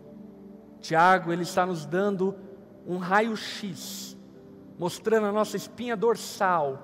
Tiago, 0.80 1.32
ele 1.32 1.42
está 1.42 1.66
nos 1.66 1.84
dando 1.84 2.36
um 2.86 2.98
raio-x, 2.98 4.16
mostrando 4.78 5.26
a 5.26 5.32
nossa 5.32 5.56
espinha 5.56 5.96
dorsal, 5.96 6.82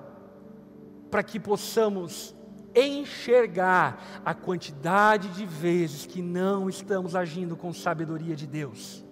para 1.09 1.23
que 1.23 1.39
possamos 1.39 2.35
enxergar 2.75 4.21
a 4.25 4.33
quantidade 4.33 5.29
de 5.29 5.45
vezes 5.45 6.05
que 6.05 6.21
não 6.21 6.69
estamos 6.69 7.15
agindo 7.15 7.55
com 7.55 7.73
sabedoria 7.73 8.35
de 8.35 8.45
Deus. 8.45 9.03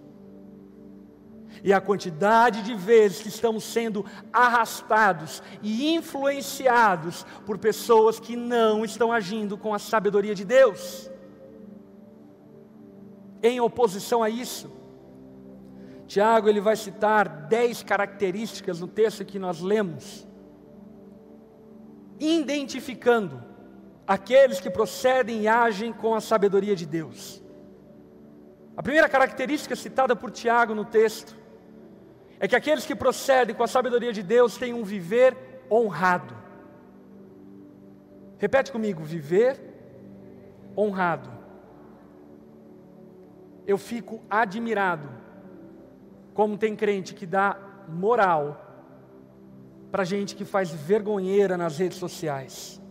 E 1.63 1.72
a 1.72 1.80
quantidade 1.80 2.62
de 2.63 2.76
vezes 2.76 3.22
que 3.22 3.30
estamos 3.30 3.63
sendo 3.63 4.06
arrastados 4.34 5.41
e 5.62 5.93
influenciados 5.93 7.26
por 7.46 7.58
pessoas 7.58 8.19
que 8.19 8.36
não 8.36 8.84
estão 8.84 9.12
agindo 9.12 9.58
com 9.58 9.74
a 9.74 9.80
sabedoria 9.80 10.36
de 10.36 10.43
Deus. 10.43 11.10
Em 13.43 13.60
oposição 13.60 14.23
a 14.23 14.29
isso, 14.29 14.71
Tiago 16.08 16.47
ele 16.47 16.62
vai 16.62 16.77
citar 16.77 17.27
dez 17.27 17.84
características 17.84 18.79
no 18.79 18.88
texto 18.88 19.25
que 19.25 19.38
nós 19.38 19.60
lemos, 19.60 20.25
identificando 22.17 23.43
aqueles 24.08 24.62
que 24.62 24.69
procedem 24.69 25.41
e 25.41 25.47
agem 25.49 25.91
com 25.91 26.15
a 26.15 26.21
sabedoria 26.21 26.73
de 26.73 26.86
Deus. 26.86 27.43
A 28.77 28.82
primeira 28.82 29.10
característica 29.10 29.75
citada 29.75 30.15
por 30.15 30.32
Tiago 30.32 30.73
no 30.73 30.86
texto 30.86 31.36
é 32.39 32.47
que 32.47 32.56
aqueles 32.56 32.86
que 32.86 32.95
procedem 32.95 33.53
com 33.53 33.63
a 33.63 33.67
sabedoria 33.67 34.13
de 34.13 34.23
Deus 34.23 34.56
têm 34.56 34.73
um 34.73 34.86
viver 34.86 35.36
honrado. 35.69 36.34
Repete 38.38 38.71
comigo: 38.71 39.03
viver 39.03 39.60
honrado 40.77 41.42
eu 43.65 43.78
fico 43.78 44.21
admirado 44.30 45.10
como 46.34 46.58
tem 46.58 46.76
crente 46.76 47.13
que 47.13 47.26
dá 47.26 47.58
moral 47.88 48.60
para 49.91 50.04
gente 50.04 50.36
que 50.36 50.43
faz 50.43 50.71
vergonheira 50.71 51.56
nas 51.56 51.78
redes 51.78 51.97
sociais. 51.97 52.82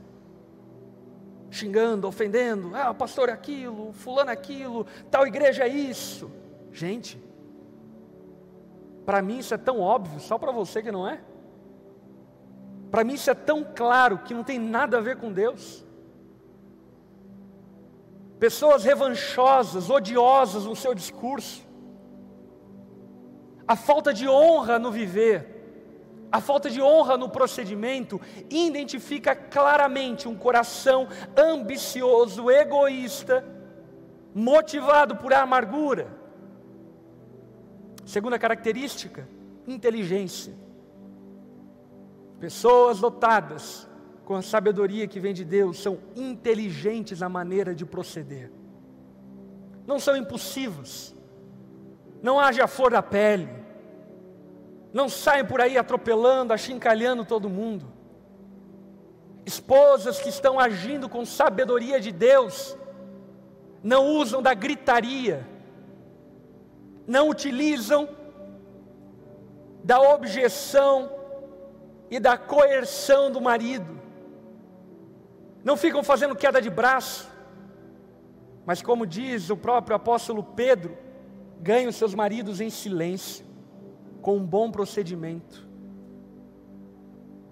Xingando, 1.50 2.06
ofendendo, 2.06 2.74
ah, 2.74 2.94
pastor 2.94 3.28
é 3.28 3.32
aquilo, 3.32 3.92
fulano 3.92 4.30
é 4.30 4.32
aquilo, 4.32 4.87
tal 5.11 5.26
igreja 5.26 5.64
é 5.64 5.68
isso. 5.68 6.30
Gente, 6.72 7.22
para 9.04 9.20
mim 9.20 9.38
isso 9.38 9.52
é 9.52 9.58
tão 9.58 9.80
óbvio, 9.80 10.20
só 10.20 10.38
para 10.38 10.52
você 10.52 10.82
que 10.82 10.92
não 10.92 11.06
é. 11.06 11.20
Para 12.90 13.04
mim 13.04 13.14
isso 13.14 13.30
é 13.30 13.35
tão 13.35 13.64
claro 13.64 14.18
que 14.18 14.32
não 14.32 14.44
tem 14.44 14.58
nada 14.58 14.98
a 14.98 15.00
ver 15.00 15.16
com 15.16 15.32
Deus 15.32 15.85
pessoas 18.42 18.83
revanchosas, 18.83 19.88
odiosas 19.88 20.64
no 20.64 20.74
seu 20.74 20.96
discurso, 20.96 21.62
a 23.68 23.76
falta 23.76 24.12
de 24.12 24.26
honra 24.26 24.81
no 24.81 24.90
viver, 24.90 26.26
a 26.33 26.40
falta 26.40 26.68
de 26.68 26.83
honra 26.83 27.16
no 27.16 27.28
procedimento, 27.28 28.20
identifica 28.50 29.37
claramente 29.37 30.26
um 30.26 30.35
coração 30.35 31.07
ambicioso, 31.37 32.50
egoísta, 32.50 33.44
motivado 34.35 35.14
por 35.14 35.33
amargura. 35.33 36.09
Segunda 38.05 38.40
característica, 38.40 39.28
inteligência. 39.68 40.52
Pessoas 42.40 42.98
dotadas 42.98 43.88
com 44.24 44.35
a 44.35 44.42
sabedoria 44.42 45.08
que 45.08 45.20
vem 45.20 45.35
de 45.35 45.44
Deus, 45.44 45.78
são 45.78 45.98
inteligentes 46.14 47.20
na 47.20 47.28
maneira 47.28 47.74
de 47.74 47.85
proceder. 47.85 48.50
Não 49.87 49.98
são 49.98 50.16
impulsivos. 50.16 51.14
Não 52.22 52.38
haja 52.38 52.66
flor 52.66 52.92
da 52.92 53.02
pele. 53.02 53.48
Não 54.92 55.08
saem 55.08 55.44
por 55.44 55.61
aí 55.61 55.76
atropelando, 55.76 56.52
achincalhando 56.52 57.24
todo 57.24 57.48
mundo. 57.48 57.92
Esposas 59.44 60.20
que 60.20 60.28
estão 60.28 60.61
agindo 60.61 61.08
com 61.08 61.24
sabedoria 61.24 62.00
de 62.00 62.12
Deus, 62.12 62.76
não 63.82 64.06
usam 64.06 64.40
da 64.40 64.54
gritaria, 64.54 65.46
não 67.06 67.28
utilizam 67.28 68.08
da 69.82 70.01
objeção 70.01 71.11
e 72.09 72.20
da 72.20 72.38
coerção 72.38 73.32
do 73.32 73.40
marido, 73.40 74.01
não 75.64 75.76
ficam 75.76 76.02
fazendo 76.02 76.34
queda 76.34 76.60
de 76.60 76.70
braço, 76.70 77.30
mas 78.64 78.82
como 78.82 79.06
diz 79.06 79.50
o 79.50 79.56
próprio 79.56 79.96
apóstolo 79.96 80.42
Pedro, 80.42 80.96
ganham 81.60 81.92
seus 81.92 82.14
maridos 82.14 82.60
em 82.60 82.70
silêncio, 82.70 83.44
com 84.20 84.36
um 84.36 84.44
bom 84.44 84.70
procedimento. 84.70 85.66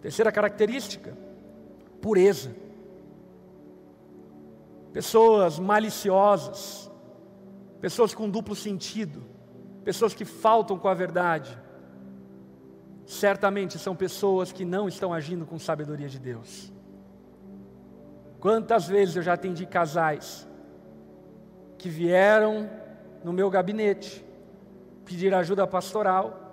Terceira 0.01 0.33
característica, 0.33 1.17
pureza. 2.01 2.55
Pessoas 4.93 5.59
maliciosas, 5.59 6.91
pessoas 7.81 8.15
com 8.15 8.29
duplo 8.29 8.57
sentido, 8.57 9.23
pessoas 9.85 10.15
que 10.15 10.25
faltam 10.25 10.79
com 10.79 10.89
a 10.89 10.95
verdade, 10.95 11.57
certamente 13.07 13.79
são 13.79 13.95
pessoas 13.95 14.53
que 14.53 14.65
não 14.65 14.89
estão 14.89 15.13
agindo 15.13 15.47
com 15.47 15.59
sabedoria 15.59 16.09
de 16.09 16.19
Deus. 16.19 16.73
Quantas 18.41 18.89
vezes 18.89 19.17
eu 19.17 19.23
já 19.23 19.35
atendi 19.35 19.67
casais 19.67 20.49
que 21.77 21.89
vieram 21.89 22.71
no 23.23 23.33
meu 23.33 23.51
gabinete 23.51 24.25
pedir 25.05 25.35
ajuda 25.35 25.67
pastoral 25.67 26.51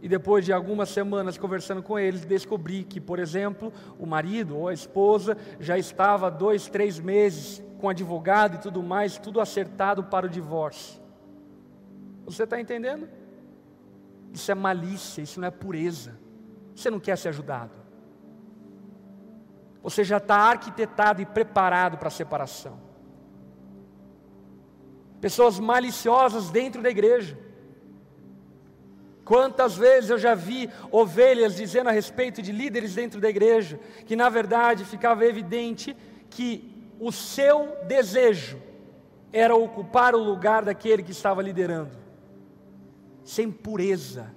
E 0.00 0.08
depois 0.08 0.44
de 0.44 0.52
algumas 0.52 0.90
semanas 0.90 1.38
conversando 1.38 1.82
com 1.82 1.98
eles, 1.98 2.26
descobri 2.26 2.84
que, 2.84 3.00
por 3.00 3.18
exemplo, 3.18 3.72
o 3.98 4.04
marido 4.04 4.54
ou 4.54 4.68
a 4.68 4.74
esposa 4.74 5.34
já 5.58 5.78
estava 5.78 6.30
dois, 6.30 6.68
três 6.68 7.00
meses 7.00 7.62
com 7.78 7.88
advogado 7.88 8.56
e 8.56 8.58
tudo 8.58 8.82
mais, 8.82 9.16
tudo 9.16 9.40
acertado 9.40 10.04
para 10.04 10.26
o 10.26 10.28
divórcio. 10.28 11.00
Você 12.26 12.44
está 12.44 12.60
entendendo? 12.60 13.08
Isso 14.30 14.52
é 14.52 14.54
malícia, 14.54 15.22
isso 15.22 15.40
não 15.40 15.48
é 15.48 15.50
pureza. 15.50 16.18
Você 16.74 16.90
não 16.90 17.00
quer 17.00 17.16
ser 17.16 17.30
ajudado. 17.30 17.83
Você 19.84 20.02
já 20.02 20.16
está 20.16 20.36
arquitetado 20.36 21.20
e 21.20 21.26
preparado 21.26 21.98
para 21.98 22.08
a 22.08 22.10
separação. 22.10 22.80
Pessoas 25.20 25.60
maliciosas 25.60 26.48
dentro 26.48 26.80
da 26.80 26.88
igreja. 26.88 27.38
Quantas 29.26 29.76
vezes 29.76 30.08
eu 30.08 30.18
já 30.18 30.34
vi 30.34 30.70
ovelhas 30.90 31.54
dizendo 31.54 31.90
a 31.90 31.92
respeito 31.92 32.40
de 32.40 32.50
líderes 32.50 32.94
dentro 32.94 33.20
da 33.20 33.28
igreja, 33.28 33.78
que 34.06 34.16
na 34.16 34.30
verdade 34.30 34.86
ficava 34.86 35.26
evidente 35.26 35.94
que 36.30 36.90
o 36.98 37.12
seu 37.12 37.76
desejo 37.86 38.58
era 39.30 39.54
ocupar 39.54 40.14
o 40.14 40.22
lugar 40.22 40.64
daquele 40.64 41.02
que 41.02 41.12
estava 41.12 41.42
liderando, 41.42 41.96
sem 43.22 43.52
pureza. 43.52 44.34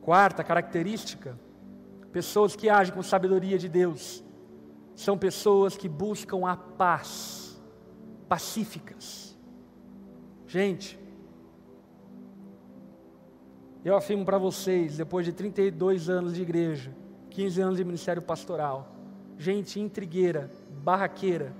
Quarta 0.00 0.42
característica: 0.42 1.38
pessoas 2.12 2.54
que 2.54 2.68
agem 2.68 2.94
com 2.94 3.02
sabedoria 3.02 3.58
de 3.58 3.68
Deus 3.68 4.22
são 4.94 5.16
pessoas 5.16 5.76
que 5.76 5.88
buscam 5.88 6.46
a 6.46 6.56
paz, 6.56 7.60
pacíficas. 8.28 9.36
Gente, 10.46 10.98
eu 13.84 13.96
afirmo 13.96 14.24
para 14.24 14.38
vocês, 14.38 14.96
depois 14.96 15.24
de 15.24 15.32
32 15.32 16.08
anos 16.08 16.34
de 16.34 16.42
igreja, 16.42 16.94
15 17.30 17.60
anos 17.60 17.76
de 17.78 17.84
ministério 17.84 18.22
pastoral, 18.22 18.94
gente 19.38 19.80
intrigueira, 19.80 20.50
barraqueira, 20.84 21.52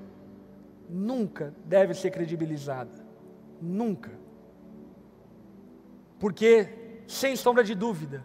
nunca 0.88 1.54
deve 1.64 1.94
ser 1.94 2.10
credibilizada. 2.10 3.02
Nunca. 3.60 4.10
Porque, 6.20 7.02
sem 7.06 7.34
sombra 7.34 7.64
de 7.64 7.74
dúvida, 7.74 8.24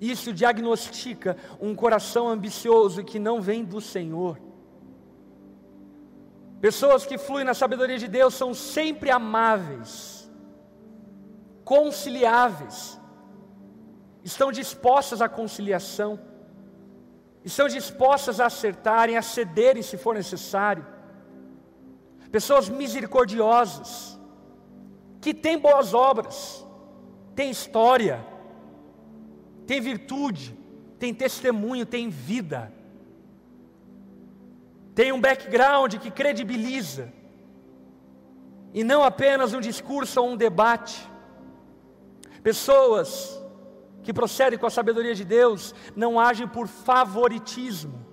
isso 0.00 0.32
diagnostica 0.32 1.36
um 1.60 1.74
coração 1.74 2.28
ambicioso 2.28 3.04
que 3.04 3.18
não 3.18 3.40
vem 3.40 3.64
do 3.64 3.80
Senhor. 3.80 4.40
Pessoas 6.60 7.04
que 7.04 7.18
fluem 7.18 7.44
na 7.44 7.54
sabedoria 7.54 7.98
de 7.98 8.08
Deus 8.08 8.34
são 8.34 8.54
sempre 8.54 9.10
amáveis 9.10 10.20
conciliáveis, 11.70 13.00
estão 14.24 14.50
dispostas 14.50 15.22
à 15.22 15.28
conciliação, 15.28 16.18
estão 17.44 17.68
dispostas 17.68 18.40
a 18.40 18.46
acertarem, 18.46 19.16
a 19.16 19.22
cederem 19.22 19.80
se 19.80 19.96
for 19.96 20.16
necessário. 20.16 20.84
Pessoas 22.32 22.68
misericordiosas, 22.68 24.18
que 25.20 25.32
têm 25.32 25.56
boas 25.56 25.94
obras, 25.94 26.66
têm 27.36 27.50
história, 27.50 28.26
têm 29.70 29.80
virtude, 29.80 30.52
têm 30.98 31.14
testemunho, 31.14 31.86
têm 31.86 32.08
vida, 32.10 32.72
têm 34.96 35.12
um 35.12 35.20
background 35.20 35.94
que 35.94 36.10
credibiliza, 36.10 37.12
e 38.74 38.82
não 38.82 39.04
apenas 39.04 39.54
um 39.54 39.60
discurso 39.60 40.20
ou 40.20 40.30
um 40.30 40.36
debate. 40.36 41.08
Pessoas 42.42 43.40
que 44.02 44.12
procedem 44.12 44.58
com 44.58 44.66
a 44.66 44.70
sabedoria 44.70 45.14
de 45.14 45.24
Deus 45.24 45.72
não 45.94 46.18
agem 46.18 46.48
por 46.48 46.66
favoritismo. 46.66 48.04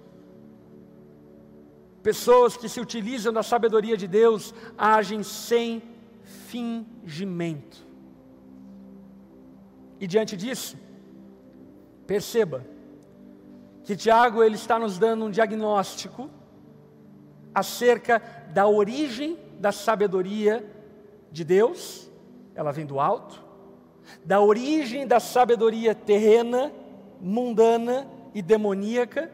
Pessoas 2.04 2.56
que 2.56 2.70
se 2.70 2.80
utilizam 2.80 3.34
da 3.34 3.42
sabedoria 3.42 3.98
de 3.98 4.08
Deus 4.08 4.54
agem 4.78 5.24
sem 5.24 5.82
fingimento. 6.24 7.78
E 10.00 10.06
diante 10.06 10.38
disso, 10.38 10.78
perceba 12.08 12.66
que 13.84 13.96
Tiago 13.96 14.42
ele 14.42 14.56
está 14.56 14.80
nos 14.80 14.98
dando 14.98 15.26
um 15.26 15.32
diagnóstico 15.32 16.30
acerca 17.54 18.22
da 18.54 18.68
origem 18.68 19.38
da 19.60 19.72
sabedoria 19.72 20.66
de 21.32 21.44
Deus, 21.44 22.10
ela 22.56 22.72
vem 22.72 22.86
do 22.86 23.00
alto, 23.00 23.44
da 24.24 24.40
origem 24.40 25.06
da 25.06 25.20
sabedoria 25.20 25.94
terrena, 25.94 26.72
mundana 27.20 28.08
e 28.34 28.42
demoníaca. 28.42 29.32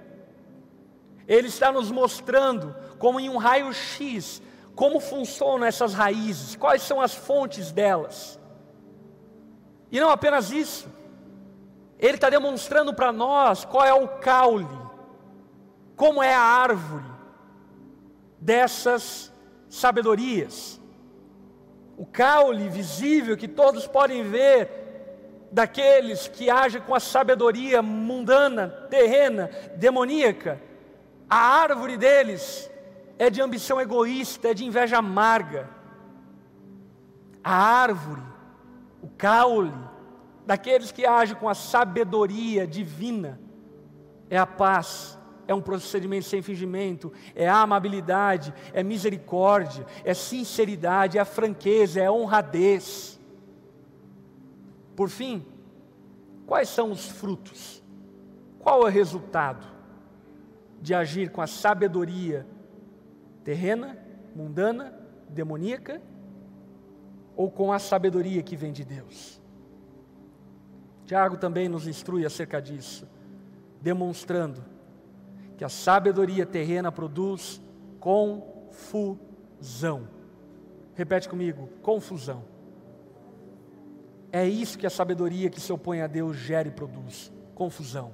Ele 1.27 1.47
está 1.47 1.71
nos 1.71 1.91
mostrando, 1.91 2.75
como 2.97 3.19
em 3.19 3.29
um 3.29 3.37
raio-x, 3.37 4.41
como 4.75 4.99
funcionam 4.99 5.65
essas 5.65 5.93
raízes, 5.93 6.55
quais 6.55 6.81
são 6.81 6.99
as 6.99 7.13
fontes 7.13 7.71
delas. 7.71 8.39
E 9.91 9.99
não 9.99 10.09
apenas 10.09 10.51
isso, 10.51 10.87
ele 12.05 12.15
está 12.15 12.29
demonstrando 12.29 12.93
para 12.93 13.11
nós 13.11 13.65
qual 13.65 13.85
é 13.85 13.93
o 13.93 14.07
caule, 14.07 14.67
como 15.95 16.21
é 16.21 16.35
a 16.35 16.41
árvore 16.41 17.11
dessas 18.39 19.31
sabedorias 19.69 20.83
o 21.97 22.05
caule 22.05 22.69
visível 22.69 23.37
que 23.37 23.47
todos 23.47 23.87
podem 23.87 24.23
ver 24.23 24.69
daqueles 25.51 26.27
que 26.27 26.49
agem 26.49 26.81
com 26.81 26.95
a 26.95 26.99
sabedoria 26.99 27.81
mundana, 27.81 28.67
terrena, 28.89 29.49
demoníaca, 29.75 30.59
a 31.29 31.37
árvore 31.37 31.95
deles 31.95 32.69
é 33.19 33.29
de 33.29 33.41
ambição 33.41 33.79
egoísta, 33.79 34.49
é 34.49 34.53
de 34.53 34.65
inveja 34.65 34.97
amarga. 34.97 35.69
A 37.43 37.53
árvore, 37.53 38.21
o 39.01 39.07
caule 39.09 39.73
daqueles 40.45 40.91
que 40.91 41.05
agem 41.05 41.35
com 41.35 41.47
a 41.47 41.53
sabedoria 41.53 42.67
divina 42.67 43.39
é 44.29 44.37
a 44.37 44.45
paz, 44.45 45.17
é 45.47 45.53
um 45.53 45.61
procedimento 45.61 46.25
sem 46.25 46.41
fingimento, 46.41 47.11
é 47.35 47.47
amabilidade, 47.47 48.53
é 48.73 48.81
misericórdia, 48.81 49.85
é 50.03 50.13
sinceridade, 50.13 51.17
é 51.17 51.21
a 51.21 51.25
franqueza, 51.25 52.01
é 52.01 52.05
a 52.05 52.11
honradez. 52.11 53.19
Por 54.95 55.09
fim, 55.09 55.45
quais 56.45 56.69
são 56.69 56.91
os 56.91 57.07
frutos? 57.07 57.83
Qual 58.59 58.83
é 58.83 58.85
o 58.85 58.89
resultado 58.89 59.67
de 60.81 60.93
agir 60.93 61.29
com 61.29 61.41
a 61.41 61.47
sabedoria 61.47 62.47
terrena, 63.43 63.97
mundana, 64.35 64.97
demoníaca, 65.27 66.01
ou 67.35 67.51
com 67.51 67.73
a 67.73 67.79
sabedoria 67.79 68.41
que 68.41 68.55
vem 68.55 68.71
de 68.71 68.85
Deus? 68.85 69.42
Tiago 71.13 71.37
também 71.37 71.69
nos 71.69 71.85
instrui 71.85 72.25
acerca 72.25 72.59
disso, 72.59 73.07
demonstrando 73.79 74.65
que 75.55 75.63
a 75.63 75.69
sabedoria 75.69 76.43
terrena 76.43 76.91
produz 76.91 77.61
confusão. 77.99 78.47
Repete 80.95 81.29
comigo: 81.29 81.69
confusão. 81.83 82.43
É 84.31 84.47
isso 84.47 84.75
que 84.75 84.87
a 84.87 84.89
sabedoria 84.89 85.51
que 85.51 85.61
se 85.61 85.71
opõe 85.71 86.01
a 86.01 86.07
Deus 86.07 86.35
gera 86.35 86.67
e 86.67 86.71
produz: 86.71 87.31
confusão. 87.53 88.11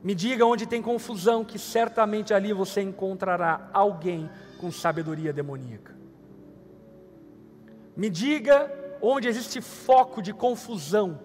Me 0.00 0.14
diga 0.14 0.46
onde 0.46 0.64
tem 0.64 0.80
confusão, 0.80 1.44
que 1.44 1.58
certamente 1.58 2.32
ali 2.32 2.52
você 2.52 2.82
encontrará 2.82 3.68
alguém 3.72 4.30
com 4.60 4.70
sabedoria 4.70 5.32
demoníaca. 5.32 5.92
Me 7.96 8.08
diga 8.08 8.83
onde 9.06 9.28
existe 9.28 9.60
foco 9.60 10.22
de 10.22 10.32
confusão, 10.32 11.20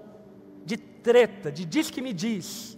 de 0.66 0.76
treta, 0.78 1.52
de 1.52 1.64
diz 1.66 1.90
que 1.90 2.02
me 2.02 2.14
diz, 2.14 2.78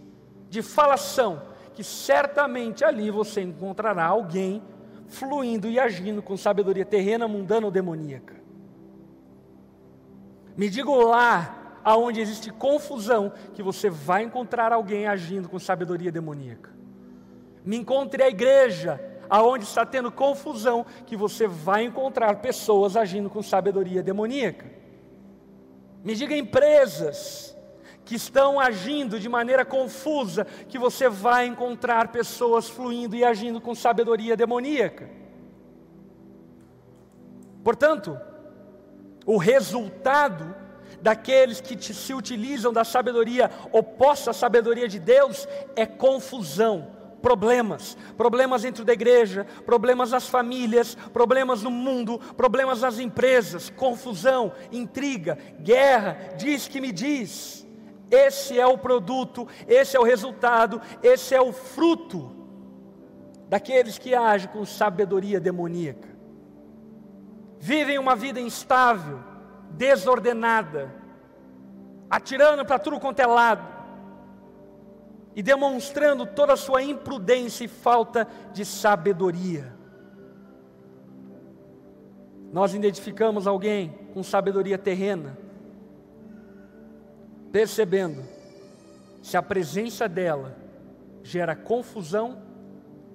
de 0.50 0.62
falação, 0.62 1.42
que 1.74 1.84
certamente 1.84 2.84
ali 2.84 3.10
você 3.10 3.42
encontrará 3.42 4.06
alguém 4.06 4.62
fluindo 5.08 5.68
e 5.68 5.80
agindo 5.80 6.22
com 6.22 6.38
sabedoria 6.38 6.86
terrena, 6.86 7.28
mundana 7.28 7.66
ou 7.66 7.72
demoníaca. 7.72 8.36
Me 10.56 10.70
diga 10.70 10.92
lá 10.92 11.80
aonde 11.84 12.22
existe 12.22 12.52
confusão 12.52 13.34
que 13.54 13.64
você 13.64 13.90
vai 13.90 14.24
encontrar 14.24 14.72
alguém 14.72 15.08
agindo 15.08 15.50
com 15.50 15.58
sabedoria 15.58 16.12
demoníaca. 16.12 16.70
Me 17.66 17.78
encontre 17.78 18.22
a 18.22 18.30
igreja 18.30 19.00
aonde 19.30 19.64
está 19.64 19.86
tendo 19.86 20.12
confusão 20.12 20.86
que 21.06 21.16
você 21.16 21.48
vai 21.48 21.86
encontrar 21.86 22.36
pessoas 22.36 22.96
agindo 22.96 23.30
com 23.30 23.42
sabedoria 23.42 24.04
demoníaca. 24.04 24.81
Me 26.04 26.16
diga 26.16 26.36
empresas 26.36 27.56
que 28.04 28.16
estão 28.16 28.60
agindo 28.60 29.20
de 29.20 29.30
maneira 29.30 29.64
confusa, 29.64 30.46
que 30.68 30.78
você 30.78 31.08
vai 31.08 31.46
encontrar 31.46 32.12
pessoas 32.12 32.68
fluindo 32.68 33.16
e 33.16 33.24
agindo 33.24 33.62
com 33.62 33.74
sabedoria 33.76 34.36
demoníaca. 34.36 35.10
Portanto, 37.64 38.20
O 39.26 39.38
resultado 39.38 40.56
daqueles 41.02 41.62
que 41.62 41.76
te, 41.76 41.94
se 41.94 42.14
utilizam 42.14 42.74
da 42.74 42.84
sabedoria 42.84 43.50
oposta 43.72 44.32
à 44.32 44.34
sabedoria 44.34 44.88
de 44.88 45.00
Deus 45.00 45.48
é 45.76 45.86
confusão, 45.86 46.88
problemas, 47.22 47.98
problemas 48.18 48.64
dentro 48.64 48.84
da 48.84 48.94
igreja, 48.94 49.46
problemas 49.66 50.12
nas 50.12 50.28
famílias, 50.28 50.96
problemas 51.14 51.62
no 51.62 51.72
mundo, 51.72 52.20
problemas 52.36 52.82
nas 52.82 53.00
empresas, 53.00 53.70
confusão, 53.70 54.52
intriga, 54.72 55.38
guerra, 55.60 56.34
diz 56.38 56.68
que 56.68 56.82
me 56.82 56.92
diz. 56.92 57.66
Esse 58.10 58.60
é 58.60 58.66
o 58.66 58.78
produto, 58.78 59.48
esse 59.68 59.96
é 59.96 60.00
o 60.00 60.04
resultado, 60.04 60.82
esse 61.02 61.34
é 61.34 61.42
o 61.42 61.54
fruto 61.54 62.36
daqueles 63.48 63.98
que 63.98 64.14
agem 64.14 64.50
com 64.50 64.66
sabedoria 64.66 65.40
demoníaca. 65.40 66.10
Vivem 67.60 67.98
uma 67.98 68.16
vida 68.16 68.40
instável, 68.40 69.20
desordenada, 69.70 70.94
atirando 72.10 72.66
para 72.66 72.80
tudo 72.80 73.00
quanto 73.00 73.20
é 73.20 73.26
lado 73.26 73.71
e 75.36 75.42
demonstrando 75.42 76.26
toda 76.26 76.54
a 76.54 76.58
sua 76.58 76.84
imprudência 76.84 77.64
e 77.64 77.68
falta 77.68 78.28
de 78.54 78.66
sabedoria. 78.66 79.74
Nós 82.52 82.74
identificamos 82.74 83.48
alguém 83.48 83.98
com 84.14 84.22
sabedoria 84.22 84.78
terrena, 84.78 85.38
percebendo 87.52 88.22
se 89.22 89.38
a 89.38 89.42
presença 89.42 90.10
dela 90.10 90.56
gera 91.24 91.56
confusão 91.56 92.42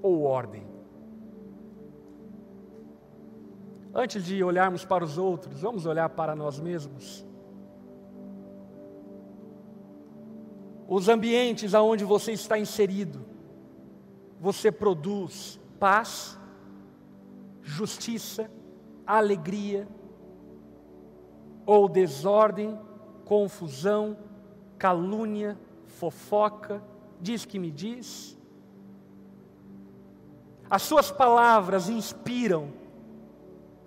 ou 0.03 0.23
ordem. 0.23 0.67
Antes 3.95 4.25
de 4.25 4.43
olharmos 4.43 4.85
para 4.85 5.05
os 5.05 5.19
outros, 5.19 5.61
vamos 5.61 5.87
olhar 5.87 6.09
para 6.11 6.37
nós 6.37 6.61
mesmos. 6.61 7.27
Os 10.89 11.09
ambientes 11.09 11.75
aonde 11.75 12.05
você 12.05 12.33
está 12.33 12.59
inserido, 12.59 13.25
você 14.41 14.71
produz 14.71 15.59
paz, 15.81 16.39
justiça, 17.63 18.51
alegria 19.07 19.89
ou 21.65 21.89
desordem, 21.89 22.79
confusão, 23.25 24.17
calúnia, 24.79 25.59
fofoca, 25.85 26.83
diz 27.21 27.45
que 27.45 27.59
me 27.59 27.71
diz. 27.71 28.39
As 30.71 30.83
suas 30.83 31.11
palavras 31.11 31.89
inspiram 31.89 32.73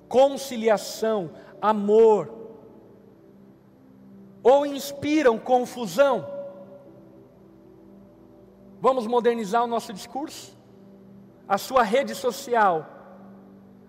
conciliação, 0.10 1.30
amor, 1.62 2.34
ou 4.42 4.66
inspiram 4.66 5.38
confusão. 5.38 6.39
Vamos 8.82 9.06
modernizar 9.08 9.64
o 9.64 9.68
nosso 9.68 9.92
discurso? 9.92 10.58
A 11.48 11.58
sua 11.58 11.84
rede 11.84 12.16
social 12.16 12.88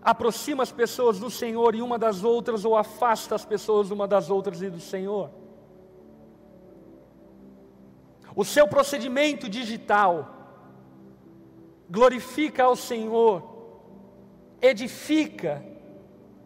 aproxima 0.03 0.63
as 0.63 0.73
pessoas 0.73 1.19
do 1.19 1.31
Senhor 1.31 1.75
e 1.75 1.83
uma 1.83 1.99
das 1.99 2.25
outras, 2.25 2.65
ou 2.65 2.77
afasta 2.77 3.35
as 3.35 3.45
pessoas 3.45 3.91
uma 3.91 4.09
das 4.09 4.31
outras 4.31 4.63
e 4.63 4.71
do 4.71 4.81
Senhor? 4.81 5.31
O 8.35 8.45
seu 8.45 8.67
procedimento 8.67 9.49
digital 9.49 10.37
glorifica 11.89 12.65
ao 12.65 12.77
Senhor, 12.77 13.43
edifica 14.63 15.65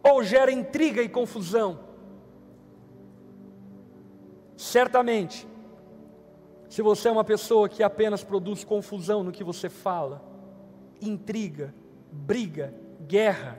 ou 0.03 0.23
gera 0.23 0.51
intriga 0.51 1.01
e 1.01 1.09
confusão. 1.09 1.79
Certamente, 4.57 5.47
se 6.75 6.81
você 6.81 7.07
é 7.07 7.11
uma 7.11 7.23
pessoa 7.23 7.69
que 7.69 7.81
apenas 7.81 8.21
produz 8.21 8.65
confusão 8.65 9.23
no 9.23 9.31
que 9.31 9.45
você 9.45 9.69
fala, 9.69 10.21
intriga, 11.01 11.73
briga, 12.11 12.73
guerra, 13.07 13.57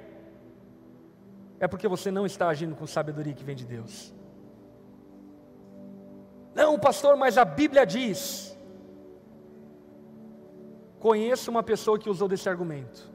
é 1.58 1.66
porque 1.66 1.88
você 1.88 2.10
não 2.10 2.26
está 2.26 2.46
agindo 2.46 2.76
com 2.76 2.86
sabedoria 2.86 3.32
que 3.32 3.42
vem 3.42 3.56
de 3.56 3.64
Deus. 3.64 4.12
Não, 6.54 6.78
pastor, 6.78 7.16
mas 7.16 7.38
a 7.38 7.44
Bíblia 7.46 7.86
diz. 7.86 8.54
Conheço 11.00 11.50
uma 11.50 11.62
pessoa 11.62 11.98
que 11.98 12.10
usou 12.10 12.28
desse 12.28 12.50
argumento. 12.50 13.10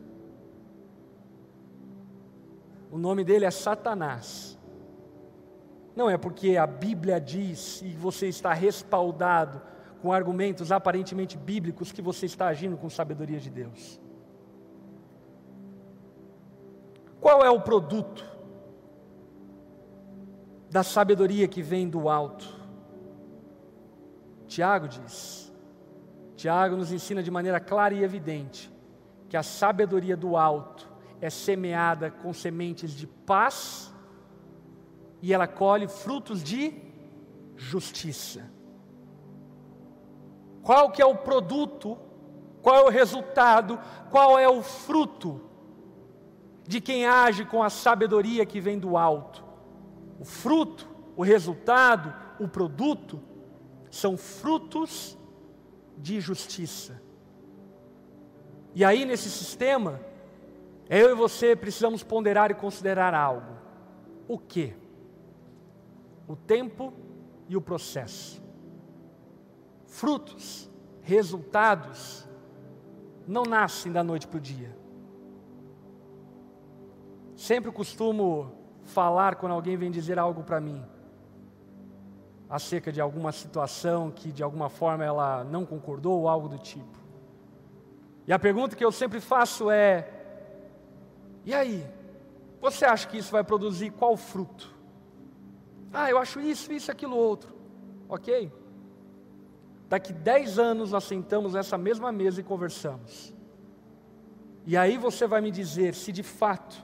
O 2.89 2.97
nome 2.97 3.23
dele 3.23 3.45
é 3.45 3.51
Satanás. 3.51 4.57
Não 5.95 6.09
é 6.09 6.17
porque 6.17 6.57
a 6.57 6.65
Bíblia 6.65 7.21
diz 7.21 7.83
e 7.83 7.89
você 7.89 8.27
está 8.27 8.51
respaldado 8.51 9.69
com 10.01 10.11
argumentos 10.11 10.71
aparentemente 10.71 11.37
bíblicos 11.37 11.91
que 11.91 12.01
você 12.01 12.25
está 12.25 12.47
agindo 12.47 12.75
com 12.75 12.89
sabedoria 12.89 13.39
de 13.39 13.49
Deus. 13.49 13.99
Qual 17.19 17.45
é 17.45 17.49
o 17.49 17.61
produto 17.61 18.25
da 20.69 20.81
sabedoria 20.81 21.47
que 21.47 21.61
vem 21.61 21.87
do 21.87 22.09
alto? 22.09 22.59
Tiago 24.47 24.87
diz. 24.87 25.53
Tiago 26.35 26.75
nos 26.75 26.91
ensina 26.91 27.21
de 27.21 27.29
maneira 27.29 27.59
clara 27.59 27.93
e 27.93 28.03
evidente 28.03 28.71
que 29.29 29.37
a 29.37 29.43
sabedoria 29.43 30.17
do 30.17 30.35
alto 30.35 30.89
é 31.21 31.29
semeada 31.29 32.09
com 32.09 32.33
sementes 32.33 32.91
de 32.91 33.05
paz 33.05 33.93
e 35.21 35.31
ela 35.31 35.47
colhe 35.47 35.87
frutos 35.87 36.43
de 36.43 36.73
justiça. 37.55 38.49
Qual 40.71 40.89
que 40.89 41.01
é 41.01 41.05
o 41.05 41.17
produto? 41.17 41.97
Qual 42.61 42.77
é 42.77 42.83
o 42.83 42.89
resultado? 42.89 43.77
Qual 44.09 44.39
é 44.39 44.47
o 44.47 44.63
fruto 44.63 45.41
de 46.65 46.79
quem 46.79 47.05
age 47.05 47.43
com 47.43 47.61
a 47.61 47.69
sabedoria 47.69 48.45
que 48.45 48.61
vem 48.61 48.79
do 48.79 48.95
alto? 48.95 49.43
O 50.17 50.23
fruto, 50.23 50.87
o 51.17 51.23
resultado, 51.23 52.13
o 52.39 52.47
produto 52.47 53.19
são 53.89 54.15
frutos 54.15 55.17
de 55.97 56.21
justiça. 56.21 57.01
E 58.73 58.85
aí 58.85 59.03
nesse 59.03 59.29
sistema 59.29 59.99
eu 60.89 61.09
e 61.09 61.13
você 61.13 61.53
precisamos 61.53 62.01
ponderar 62.01 62.49
e 62.49 62.53
considerar 62.53 63.13
algo. 63.13 63.57
O 64.25 64.37
que? 64.39 64.73
O 66.29 66.35
tempo 66.37 66.93
e 67.49 67.57
o 67.57 67.61
processo. 67.61 68.41
Frutos, 69.91 70.71
resultados, 71.01 72.25
não 73.27 73.43
nascem 73.43 73.91
da 73.91 74.01
noite 74.01 74.25
para 74.25 74.37
o 74.37 74.41
dia. 74.41 74.73
Sempre 77.35 77.69
costumo 77.73 78.53
falar 78.85 79.35
quando 79.35 79.51
alguém 79.51 79.75
vem 79.75 79.91
dizer 79.91 80.17
algo 80.17 80.43
para 80.43 80.61
mim 80.61 80.81
acerca 82.49 82.89
de 82.89 83.01
alguma 83.01 83.33
situação 83.33 84.09
que 84.09 84.31
de 84.31 84.41
alguma 84.41 84.69
forma 84.69 85.03
ela 85.03 85.43
não 85.43 85.65
concordou 85.65 86.21
ou 86.21 86.29
algo 86.29 86.47
do 86.47 86.57
tipo. 86.57 86.97
E 88.25 88.31
a 88.31 88.39
pergunta 88.39 88.77
que 88.77 88.85
eu 88.85 88.93
sempre 88.93 89.19
faço 89.19 89.69
é: 89.69 90.09
e 91.43 91.53
aí? 91.53 91.85
Você 92.61 92.85
acha 92.85 93.07
que 93.09 93.17
isso 93.17 93.31
vai 93.31 93.43
produzir 93.43 93.89
qual 93.89 94.15
fruto? 94.15 94.73
Ah, 95.91 96.09
eu 96.09 96.17
acho 96.17 96.39
isso, 96.39 96.71
isso, 96.71 96.89
aquilo, 96.89 97.17
outro. 97.17 97.53
Ok? 98.07 98.60
Daqui 99.91 100.13
dez 100.13 100.57
anos 100.57 100.93
nós 100.93 101.03
sentamos 101.03 101.51
nessa 101.53 101.77
mesma 101.77 102.13
mesa 102.13 102.39
e 102.39 102.43
conversamos. 102.43 103.33
E 104.65 104.77
aí 104.77 104.97
você 104.97 105.27
vai 105.27 105.41
me 105.41 105.51
dizer 105.51 105.93
se 105.93 106.13
de 106.13 106.23
fato 106.23 106.81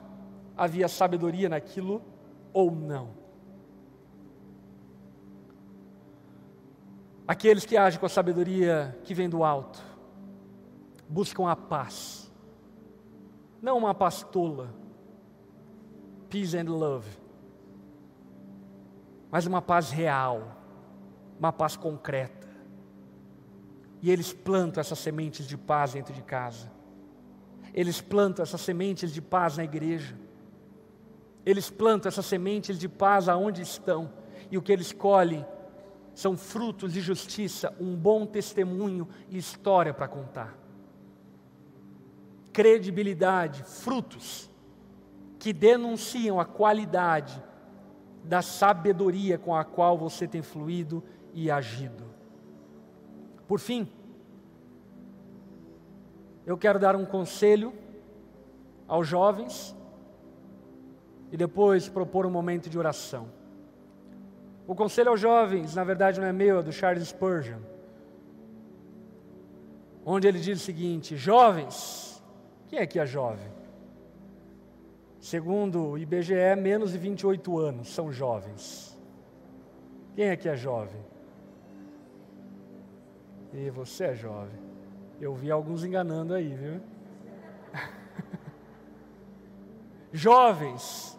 havia 0.54 0.86
sabedoria 0.88 1.48
naquilo 1.48 2.02
ou 2.52 2.70
não. 2.70 3.08
Aqueles 7.26 7.64
que 7.64 7.78
agem 7.78 7.98
com 7.98 8.04
a 8.04 8.10
sabedoria 8.10 8.94
que 9.04 9.14
vem 9.14 9.30
do 9.30 9.42
alto, 9.42 9.82
buscam 11.08 11.48
a 11.48 11.56
paz 11.56 12.28
não 13.62 13.78
uma 13.78 13.94
pastola, 13.94 14.72
peace 16.28 16.56
and 16.56 16.70
love, 16.70 17.08
mas 19.30 19.46
uma 19.46 19.62
paz 19.62 19.90
real, 19.90 20.56
uma 21.38 21.52
paz 21.52 21.74
concreta. 21.74 22.37
E 24.00 24.10
eles 24.10 24.32
plantam 24.32 24.80
essas 24.80 24.98
sementes 24.98 25.46
de 25.46 25.56
paz 25.56 25.92
dentro 25.92 26.14
de 26.14 26.22
casa. 26.22 26.70
Eles 27.74 28.00
plantam 28.00 28.42
essas 28.42 28.60
sementes 28.60 29.12
de 29.12 29.20
paz 29.20 29.56
na 29.56 29.64
igreja. 29.64 30.16
Eles 31.44 31.70
plantam 31.70 32.08
essas 32.08 32.26
sementes 32.26 32.78
de 32.78 32.88
paz 32.88 33.28
aonde 33.28 33.62
estão. 33.62 34.12
E 34.50 34.56
o 34.56 34.62
que 34.62 34.72
eles 34.72 34.92
colhem 34.92 35.44
são 36.14 36.36
frutos 36.36 36.92
de 36.92 37.00
justiça, 37.00 37.74
um 37.80 37.94
bom 37.94 38.26
testemunho 38.26 39.08
e 39.28 39.38
história 39.38 39.94
para 39.94 40.08
contar 40.08 40.58
credibilidade, 42.58 43.62
frutos 43.62 44.50
que 45.38 45.52
denunciam 45.52 46.40
a 46.40 46.44
qualidade 46.44 47.40
da 48.24 48.42
sabedoria 48.42 49.38
com 49.38 49.54
a 49.54 49.64
qual 49.64 49.96
você 49.96 50.26
tem 50.26 50.42
fluído 50.42 51.04
e 51.32 51.52
agido. 51.52 52.07
Por 53.48 53.58
fim, 53.58 53.88
eu 56.46 56.56
quero 56.58 56.78
dar 56.78 56.94
um 56.94 57.06
conselho 57.06 57.72
aos 58.86 59.08
jovens 59.08 59.74
e 61.32 61.36
depois 61.36 61.88
propor 61.88 62.26
um 62.26 62.30
momento 62.30 62.68
de 62.68 62.78
oração. 62.78 63.28
O 64.66 64.74
conselho 64.74 65.08
aos 65.08 65.20
jovens, 65.20 65.74
na 65.74 65.82
verdade, 65.82 66.20
não 66.20 66.26
é 66.26 66.32
meu, 66.32 66.58
é 66.58 66.62
do 66.62 66.70
Charles 66.70 67.08
Spurgeon, 67.08 67.60
onde 70.04 70.28
ele 70.28 70.38
diz 70.38 70.60
o 70.60 70.64
seguinte: 70.64 71.16
Jovens, 71.16 72.22
quem 72.68 72.78
é 72.78 72.86
que 72.86 72.98
é 72.98 73.06
jovem? 73.06 73.50
Segundo 75.20 75.92
o 75.92 75.98
IBGE, 75.98 76.54
menos 76.60 76.92
de 76.92 76.98
28 76.98 77.58
anos 77.58 77.94
são 77.94 78.12
jovens. 78.12 78.96
Quem 80.14 80.26
é 80.26 80.36
que 80.36 80.48
é 80.48 80.54
jovem? 80.54 81.07
E 83.52 83.70
você 83.70 84.04
é 84.04 84.14
jovem. 84.14 84.58
Eu 85.20 85.34
vi 85.34 85.50
alguns 85.50 85.84
enganando 85.84 86.34
aí, 86.34 86.54
viu? 86.54 86.80
Jovens, 90.12 91.18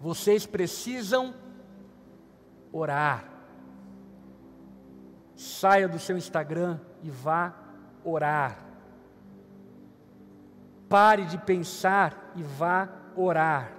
vocês 0.00 0.46
precisam 0.46 1.34
orar. 2.72 3.28
Saia 5.34 5.88
do 5.88 5.98
seu 5.98 6.16
Instagram 6.16 6.78
e 7.02 7.10
vá 7.10 7.54
orar. 8.04 8.64
Pare 10.88 11.24
de 11.26 11.38
pensar 11.38 12.32
e 12.36 12.42
vá 12.42 12.88
orar. 13.16 13.72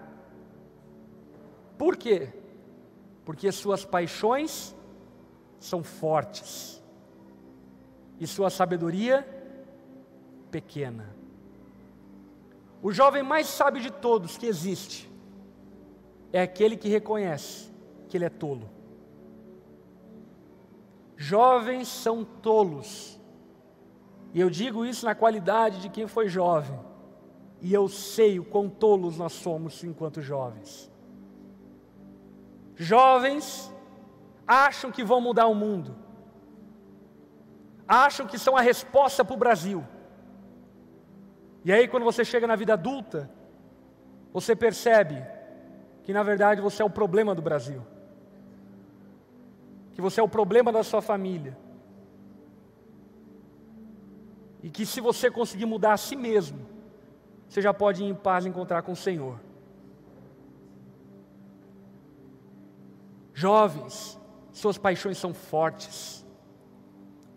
Por 1.77 1.97
quê? 1.97 2.29
Porque 3.25 3.51
suas 3.51 3.85
paixões 3.85 4.75
são 5.59 5.83
fortes 5.83 6.80
e 8.21 8.27
sua 8.27 8.51
sabedoria 8.51 9.27
pequena. 10.51 11.09
O 12.83 12.91
jovem 12.91 13.23
mais 13.23 13.47
sábio 13.47 13.81
de 13.81 13.91
todos 13.91 14.37
que 14.37 14.45
existe 14.45 15.11
é 16.31 16.39
aquele 16.39 16.77
que 16.77 16.87
reconhece 16.87 17.71
que 18.07 18.15
ele 18.15 18.25
é 18.25 18.29
tolo. 18.29 18.69
Jovens 21.17 21.87
são 21.87 22.23
tolos. 22.23 23.19
E 24.33 24.39
eu 24.39 24.51
digo 24.51 24.85
isso 24.85 25.03
na 25.03 25.15
qualidade 25.15 25.81
de 25.81 25.89
quem 25.89 26.07
foi 26.07 26.29
jovem. 26.29 26.79
E 27.59 27.73
eu 27.73 27.87
sei 27.87 28.39
o 28.39 28.45
quão 28.45 28.69
tolos 28.69 29.17
nós 29.17 29.33
somos 29.33 29.83
enquanto 29.83 30.21
jovens. 30.21 30.91
Jovens 32.75 33.71
acham 34.47 34.91
que 34.91 35.03
vão 35.03 35.21
mudar 35.21 35.47
o 35.47 35.55
mundo, 35.55 35.95
acham 37.91 38.25
que 38.25 38.39
são 38.39 38.55
a 38.55 38.61
resposta 38.61 39.23
para 39.25 39.33
o 39.33 39.37
Brasil. 39.37 39.83
E 41.65 41.73
aí, 41.73 41.89
quando 41.89 42.03
você 42.03 42.23
chega 42.23 42.47
na 42.47 42.55
vida 42.55 42.73
adulta, 42.73 43.29
você 44.31 44.55
percebe 44.55 45.21
que 46.03 46.13
na 46.13 46.23
verdade 46.23 46.61
você 46.61 46.81
é 46.81 46.85
o 46.85 46.89
problema 46.89 47.35
do 47.35 47.41
Brasil, 47.41 47.85
que 49.93 50.01
você 50.01 50.21
é 50.21 50.23
o 50.23 50.29
problema 50.29 50.71
da 50.71 50.83
sua 50.83 51.01
família, 51.01 51.57
e 54.63 54.69
que 54.69 54.85
se 54.85 55.01
você 55.01 55.29
conseguir 55.29 55.65
mudar 55.65 55.93
a 55.93 55.97
si 55.97 56.15
mesmo, 56.15 56.65
você 57.49 57.61
já 57.61 57.73
pode 57.73 58.03
ir 58.03 58.07
em 58.07 58.15
paz 58.15 58.45
encontrar 58.45 58.83
com 58.83 58.93
o 58.93 58.95
Senhor. 58.95 59.37
Jovens, 63.33 64.17
suas 64.53 64.77
paixões 64.77 65.17
são 65.17 65.33
fortes. 65.33 66.20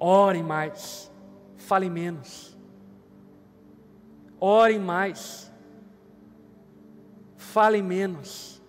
Orem 0.07 0.43
mais, 0.43 1.11
falem 1.57 1.89
menos. 1.89 2.55
Orem 4.39 4.79
mais, 4.79 5.51
falem 7.39 7.83
menos. 7.83 8.63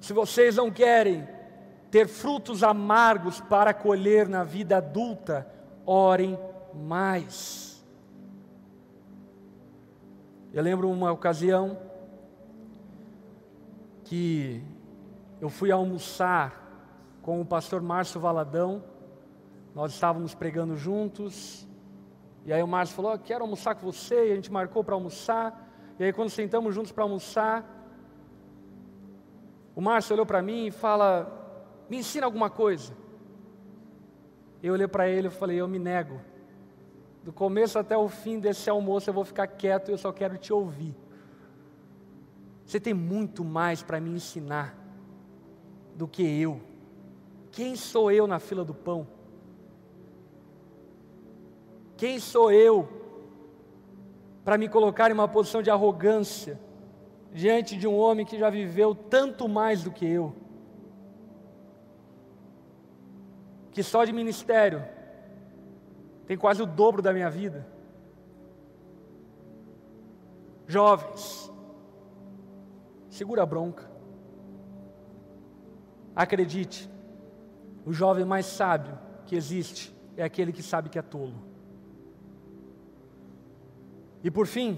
Se 0.00 0.12
vocês 0.12 0.54
não 0.54 0.70
querem 0.70 1.26
ter 1.90 2.06
frutos 2.06 2.62
amargos 2.62 3.40
para 3.40 3.74
colher 3.74 4.28
na 4.28 4.44
vida 4.44 4.76
adulta, 4.76 5.52
orem 5.84 6.38
mais. 6.72 7.84
Eu 10.52 10.62
lembro 10.62 10.88
uma 10.88 11.10
ocasião 11.10 11.76
que 14.04 14.62
eu 15.40 15.50
fui 15.50 15.72
almoçar 15.72 17.18
com 17.20 17.40
o 17.40 17.44
pastor 17.44 17.82
Márcio 17.82 18.20
Valadão, 18.20 18.94
nós 19.76 19.92
estávamos 19.92 20.34
pregando 20.34 20.74
juntos, 20.74 21.68
e 22.46 22.50
aí 22.50 22.62
o 22.62 22.66
Márcio 22.66 22.96
falou: 22.96 23.18
Quero 23.18 23.44
almoçar 23.44 23.74
com 23.74 23.84
você, 23.84 24.28
e 24.28 24.32
a 24.32 24.34
gente 24.34 24.50
marcou 24.50 24.82
para 24.82 24.94
almoçar, 24.94 25.70
e 25.98 26.04
aí 26.04 26.14
quando 26.14 26.30
sentamos 26.30 26.74
juntos 26.74 26.92
para 26.92 27.04
almoçar, 27.04 27.62
o 29.74 29.82
Márcio 29.82 30.14
olhou 30.14 30.24
para 30.24 30.40
mim 30.40 30.68
e 30.68 30.70
fala: 30.70 31.30
Me 31.90 31.98
ensina 31.98 32.24
alguma 32.24 32.48
coisa. 32.48 32.94
Eu 34.62 34.72
olhei 34.72 34.88
para 34.88 35.10
ele 35.10 35.28
e 35.28 35.30
falei: 35.30 35.60
Eu 35.60 35.68
me 35.68 35.78
nego 35.78 36.22
do 37.22 37.30
começo 37.30 37.78
até 37.78 37.94
o 37.98 38.08
fim 38.08 38.40
desse 38.40 38.70
almoço 38.70 39.10
eu 39.10 39.14
vou 39.14 39.26
ficar 39.26 39.46
quieto 39.46 39.90
eu 39.90 39.98
só 39.98 40.10
quero 40.10 40.38
te 40.38 40.54
ouvir. 40.54 40.96
Você 42.64 42.80
tem 42.80 42.94
muito 42.94 43.44
mais 43.44 43.82
para 43.82 44.00
me 44.00 44.08
ensinar 44.08 44.74
do 45.94 46.08
que 46.08 46.22
eu. 46.22 46.62
Quem 47.50 47.76
sou 47.76 48.10
eu 48.10 48.26
na 48.26 48.38
fila 48.38 48.64
do 48.64 48.72
pão? 48.72 49.15
Quem 51.96 52.18
sou 52.18 52.52
eu 52.52 52.88
para 54.44 54.58
me 54.58 54.68
colocar 54.68 55.10
em 55.10 55.14
uma 55.14 55.26
posição 55.26 55.62
de 55.62 55.70
arrogância 55.70 56.60
diante 57.32 57.76
de 57.76 57.86
um 57.88 57.96
homem 57.96 58.26
que 58.26 58.38
já 58.38 58.50
viveu 58.50 58.94
tanto 58.94 59.48
mais 59.48 59.82
do 59.82 59.90
que 59.90 60.06
eu? 60.06 60.34
Que 63.72 63.82
só 63.82 64.04
de 64.04 64.12
ministério 64.12 64.84
tem 66.26 66.36
quase 66.36 66.62
o 66.62 66.66
dobro 66.66 67.00
da 67.00 67.12
minha 67.12 67.30
vida. 67.30 67.66
Jovens, 70.66 71.50
segura 73.08 73.42
a 73.42 73.46
bronca. 73.46 73.88
Acredite, 76.14 76.90
o 77.84 77.92
jovem 77.92 78.24
mais 78.24 78.46
sábio 78.46 78.98
que 79.24 79.36
existe 79.36 79.94
é 80.16 80.24
aquele 80.24 80.52
que 80.52 80.62
sabe 80.62 80.88
que 80.88 80.98
é 80.98 81.02
tolo. 81.02 81.55
E 84.26 84.30
por 84.30 84.48
fim, 84.48 84.76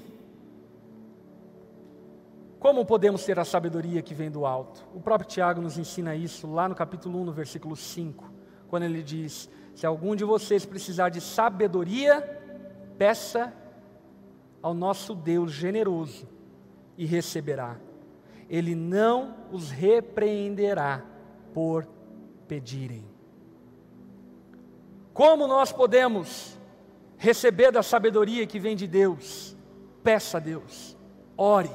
como 2.61 2.85
podemos 2.85 3.25
ter 3.25 3.39
a 3.39 3.47
sabedoria 3.47 4.03
que 4.03 4.13
vem 4.13 4.31
do 4.31 4.45
alto? 4.45 4.87
O 4.95 5.01
próprio 5.01 5.27
Tiago 5.27 5.63
nos 5.63 5.79
ensina 5.79 6.15
isso 6.15 6.47
lá 6.47 6.69
no 6.69 6.75
capítulo 6.75 7.19
1, 7.23 7.25
no 7.25 7.33
versículo 7.33 7.75
5, 7.75 8.31
quando 8.69 8.83
ele 8.83 9.03
diz: 9.03 9.49
se 9.75 9.87
algum 9.87 10.15
de 10.15 10.23
vocês 10.23 10.67
precisar 10.67 11.09
de 11.09 11.23
sabedoria, 11.23 12.21
peça 12.99 13.51
ao 14.61 14.75
nosso 14.75 15.15
Deus 15.15 15.51
generoso 15.51 16.29
e 16.99 17.07
receberá. 17.07 17.79
Ele 18.51 18.75
não 18.75 19.35
os 19.51 19.71
repreenderá 19.71 21.03
por 21.55 21.89
pedirem. 22.47 23.07
Como 25.15 25.47
nós 25.47 25.73
podemos 25.73 26.58
receber 27.19 27.71
da 27.71 27.83
sabedoria 27.83 28.47
que 28.47 28.59
vem 28.59 28.75
de 28.75 28.87
Deus? 28.87 29.55
Peça 30.03 30.39
a 30.39 30.41
Deus, 30.41 30.97
ore, 31.37 31.71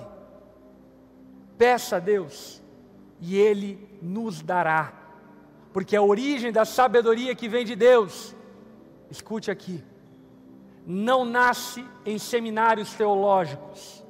peça 1.58 1.98
a 1.98 2.00
Deus, 2.00 2.64
e 3.20 3.38
Ele 3.38 3.88
nos 4.02 4.42
dará 4.42 5.04
porque 5.74 5.96
a 5.96 6.02
origem 6.02 6.52
da 6.52 6.64
sabedoria 6.64 7.34
que 7.34 7.50
vem 7.50 7.66
de 7.66 7.76
Deus, 7.76 8.36
escute 9.10 9.50
aqui, 9.50 9.84
não 10.86 11.26
nasce 11.26 11.84
em 12.06 12.20
seminários 12.20 12.94
teológicos, 12.94 14.06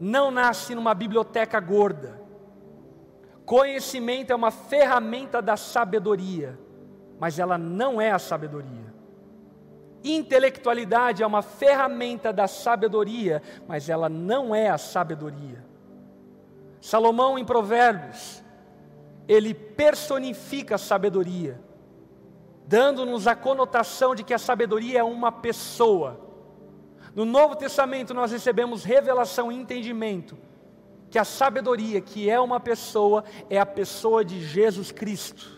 não 0.00 0.32
nasce 0.32 0.74
numa 0.74 0.94
biblioteca 0.94 1.60
gorda. 1.60 2.20
Conhecimento 3.46 4.32
é 4.32 4.36
uma 4.36 4.50
ferramenta 4.50 5.40
da 5.40 5.56
sabedoria, 5.56 6.58
mas 7.20 7.38
ela 7.38 7.56
não 7.56 8.00
é 8.00 8.10
a 8.10 8.18
sabedoria. 8.18 8.87
Intelectualidade 10.04 11.22
é 11.22 11.26
uma 11.26 11.42
ferramenta 11.42 12.32
da 12.32 12.46
sabedoria, 12.46 13.42
mas 13.66 13.88
ela 13.88 14.08
não 14.08 14.54
é 14.54 14.68
a 14.68 14.78
sabedoria. 14.78 15.64
Salomão, 16.80 17.38
em 17.38 17.44
Provérbios, 17.44 18.42
ele 19.26 19.52
personifica 19.52 20.76
a 20.76 20.78
sabedoria, 20.78 21.60
dando-nos 22.66 23.26
a 23.26 23.34
conotação 23.34 24.14
de 24.14 24.22
que 24.22 24.32
a 24.32 24.38
sabedoria 24.38 25.00
é 25.00 25.02
uma 25.02 25.32
pessoa. 25.32 26.20
No 27.14 27.24
Novo 27.24 27.56
Testamento 27.56 28.14
nós 28.14 28.30
recebemos 28.30 28.84
revelação 28.84 29.50
e 29.50 29.56
entendimento 29.56 30.38
que 31.10 31.18
a 31.18 31.24
sabedoria, 31.24 32.00
que 32.00 32.28
é 32.28 32.38
uma 32.38 32.60
pessoa, 32.60 33.24
é 33.48 33.58
a 33.58 33.66
pessoa 33.66 34.24
de 34.24 34.40
Jesus 34.44 34.92
Cristo. 34.92 35.57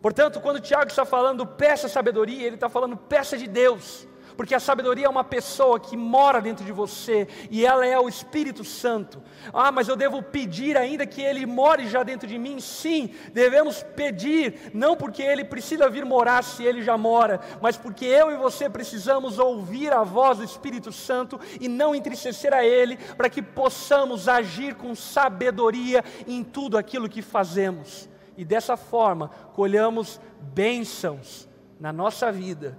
Portanto, 0.00 0.40
quando 0.40 0.60
Tiago 0.60 0.88
está 0.88 1.04
falando 1.04 1.46
peça 1.46 1.88
sabedoria, 1.88 2.46
ele 2.46 2.56
está 2.56 2.68
falando 2.68 2.96
peça 2.96 3.36
de 3.36 3.46
Deus 3.46 4.08
porque 4.40 4.54
a 4.54 4.58
sabedoria 4.58 5.04
é 5.04 5.08
uma 5.08 5.22
pessoa 5.22 5.78
que 5.78 5.98
mora 5.98 6.40
dentro 6.40 6.64
de 6.64 6.72
você 6.72 7.28
e 7.50 7.66
ela 7.66 7.86
é 7.86 7.98
o 7.98 8.08
Espírito 8.08 8.64
Santo. 8.64 9.22
Ah, 9.52 9.70
mas 9.70 9.86
eu 9.86 9.94
devo 9.94 10.22
pedir 10.22 10.78
ainda 10.78 11.04
que 11.04 11.20
ele 11.20 11.44
more 11.44 11.86
já 11.86 12.02
dentro 12.02 12.26
de 12.26 12.38
mim? 12.38 12.58
Sim, 12.58 13.10
devemos 13.34 13.82
pedir, 13.82 14.70
não 14.72 14.96
porque 14.96 15.22
ele 15.22 15.44
precisa 15.44 15.90
vir 15.90 16.06
morar 16.06 16.42
se 16.42 16.64
ele 16.64 16.80
já 16.80 16.96
mora, 16.96 17.38
mas 17.60 17.76
porque 17.76 18.06
eu 18.06 18.32
e 18.32 18.36
você 18.38 18.70
precisamos 18.70 19.38
ouvir 19.38 19.92
a 19.92 20.02
voz 20.04 20.38
do 20.38 20.44
Espírito 20.44 20.90
Santo 20.90 21.38
e 21.60 21.68
não 21.68 21.94
entristecer 21.94 22.54
a 22.54 22.64
ele, 22.64 22.96
para 23.18 23.28
que 23.28 23.42
possamos 23.42 24.26
agir 24.26 24.74
com 24.74 24.94
sabedoria 24.94 26.02
em 26.26 26.42
tudo 26.42 26.78
aquilo 26.78 27.10
que 27.10 27.20
fazemos. 27.20 28.08
E 28.40 28.44
dessa 28.46 28.74
forma, 28.74 29.28
colhamos 29.52 30.18
bênçãos 30.40 31.46
na 31.78 31.92
nossa 31.92 32.32
vida 32.32 32.78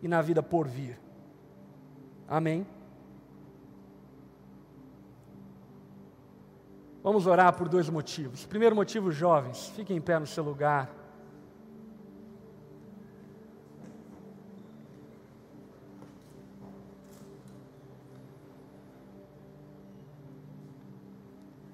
e 0.00 0.06
na 0.06 0.22
vida 0.22 0.40
por 0.44 0.68
vir. 0.68 0.96
Amém? 2.28 2.64
Vamos 7.02 7.26
orar 7.26 7.52
por 7.52 7.68
dois 7.68 7.88
motivos. 7.88 8.46
Primeiro 8.46 8.76
motivo, 8.76 9.10
jovens, 9.10 9.70
fiquem 9.70 9.96
em 9.96 10.00
pé 10.00 10.20
no 10.20 10.26
seu 10.26 10.44
lugar. 10.44 10.88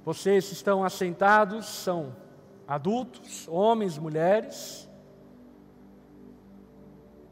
Vocês 0.02 0.50
estão 0.50 0.82
assentados, 0.82 1.66
são 1.66 2.16
adultos, 2.68 3.48
homens, 3.48 3.96
mulheres. 3.96 4.86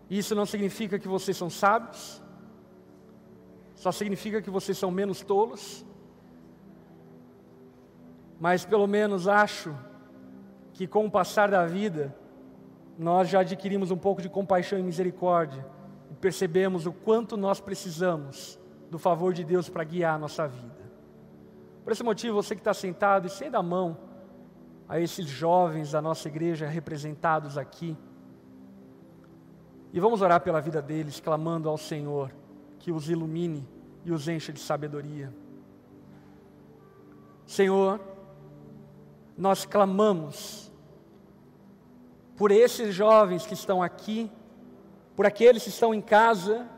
Isso 0.08 0.34
não 0.34 0.46
significa 0.46 0.98
que 0.98 1.06
vocês 1.06 1.36
são 1.36 1.50
sábios, 1.50 2.22
só 3.74 3.92
significa 3.92 4.40
que 4.40 4.48
vocês 4.48 4.78
são 4.78 4.90
menos 4.90 5.20
tolos. 5.20 5.84
Mas 8.40 8.64
pelo 8.64 8.86
menos 8.86 9.28
acho 9.28 9.76
que 10.72 10.86
com 10.86 11.04
o 11.04 11.10
passar 11.10 11.50
da 11.50 11.66
vida, 11.66 12.16
nós 12.98 13.28
já 13.28 13.40
adquirimos 13.40 13.90
um 13.90 13.96
pouco 13.96 14.22
de 14.22 14.28
compaixão 14.30 14.78
e 14.78 14.82
misericórdia 14.82 15.66
e 16.10 16.14
percebemos 16.14 16.86
o 16.86 16.92
quanto 16.92 17.36
nós 17.36 17.60
precisamos 17.60 18.58
do 18.90 18.98
favor 18.98 19.34
de 19.34 19.44
Deus 19.44 19.68
para 19.68 19.84
guiar 19.84 20.14
a 20.14 20.18
nossa 20.18 20.46
vida. 20.46 20.86
Por 21.82 21.92
esse 21.92 22.02
motivo, 22.02 22.42
você 22.42 22.54
que 22.54 22.60
está 22.60 22.74
sentado, 22.74 23.28
e 23.28 23.50
da 23.50 23.62
mão 23.62 24.05
a 24.88 25.00
esses 25.00 25.26
jovens 25.26 25.92
da 25.92 26.00
nossa 26.00 26.28
igreja 26.28 26.66
representados 26.66 27.58
aqui, 27.58 27.96
e 29.92 30.00
vamos 30.00 30.20
orar 30.20 30.40
pela 30.42 30.60
vida 30.60 30.82
deles, 30.82 31.20
clamando 31.20 31.68
ao 31.68 31.78
Senhor 31.78 32.30
que 32.78 32.92
os 32.92 33.08
ilumine 33.08 33.66
e 34.04 34.12
os 34.12 34.28
encha 34.28 34.52
de 34.52 34.60
sabedoria. 34.60 35.32
Senhor, 37.46 38.00
nós 39.38 39.64
clamamos 39.64 40.70
por 42.36 42.50
esses 42.50 42.94
jovens 42.94 43.46
que 43.46 43.54
estão 43.54 43.82
aqui, 43.82 44.30
por 45.14 45.24
aqueles 45.24 45.62
que 45.62 45.70
estão 45.70 45.94
em 45.94 46.02
casa, 46.02 46.68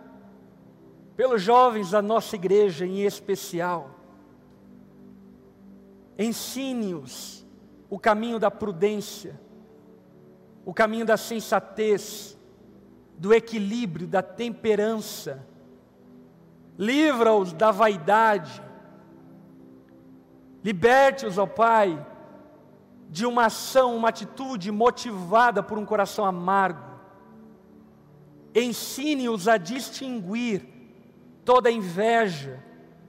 pelos 1.16 1.42
jovens 1.42 1.90
da 1.90 2.00
nossa 2.00 2.36
igreja 2.36 2.86
em 2.86 3.00
especial. 3.00 3.90
Ensine-os 6.16 7.37
o 7.90 7.98
caminho 7.98 8.38
da 8.38 8.50
prudência, 8.50 9.38
o 10.64 10.74
caminho 10.74 11.06
da 11.06 11.16
sensatez, 11.16 12.36
do 13.16 13.32
equilíbrio, 13.32 14.06
da 14.06 14.22
temperança. 14.22 15.44
Livra-os 16.78 17.52
da 17.52 17.70
vaidade. 17.70 18.62
Liberte-os, 20.62 21.38
ó 21.38 21.46
Pai, 21.46 22.06
de 23.08 23.24
uma 23.24 23.46
ação, 23.46 23.96
uma 23.96 24.10
atitude 24.10 24.70
motivada 24.70 25.62
por 25.62 25.78
um 25.78 25.84
coração 25.84 26.24
amargo. 26.24 26.86
Ensine-os 28.54 29.48
a 29.48 29.56
distinguir 29.56 30.62
toda 31.44 31.70
inveja, 31.70 32.62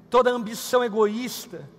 toda 0.09 0.31
ambição 0.31 0.83
egoísta, 0.83 1.69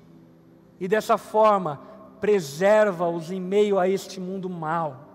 e 0.78 0.86
dessa 0.86 1.16
forma 1.16 1.89
preserva-os 2.20 3.30
em 3.30 3.40
meio 3.40 3.78
a 3.78 3.88
este 3.88 4.20
mundo 4.20 4.48
mau 4.48 5.08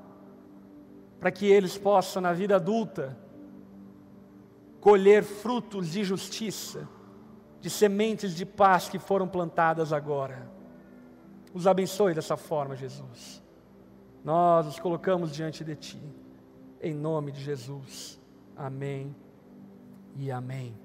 para 1.19 1.31
que 1.31 1.45
eles 1.45 1.77
possam, 1.77 2.21
na 2.21 2.33
vida 2.33 2.55
adulta, 2.55 3.17
colher 4.79 5.23
frutos 5.23 5.87
de 5.89 6.03
justiça, 6.03 6.87
de 7.59 7.67
sementes 7.67 8.35
de 8.35 8.45
paz 8.45 8.87
que 8.87 8.99
foram 8.99 9.27
plantadas 9.27 9.91
agora. 9.91 10.47
Os 11.51 11.65
abençoe 11.65 12.13
dessa 12.13 12.37
forma, 12.37 12.75
Jesus. 12.75 13.41
Nós 14.23 14.67
os 14.67 14.79
colocamos 14.79 15.31
diante 15.31 15.63
de 15.63 15.75
Ti, 15.75 16.01
em 16.79 16.93
nome 16.93 17.31
de 17.31 17.41
Jesus. 17.41 18.19
Amém 18.55 19.15
e 20.15 20.29
amém. 20.31 20.84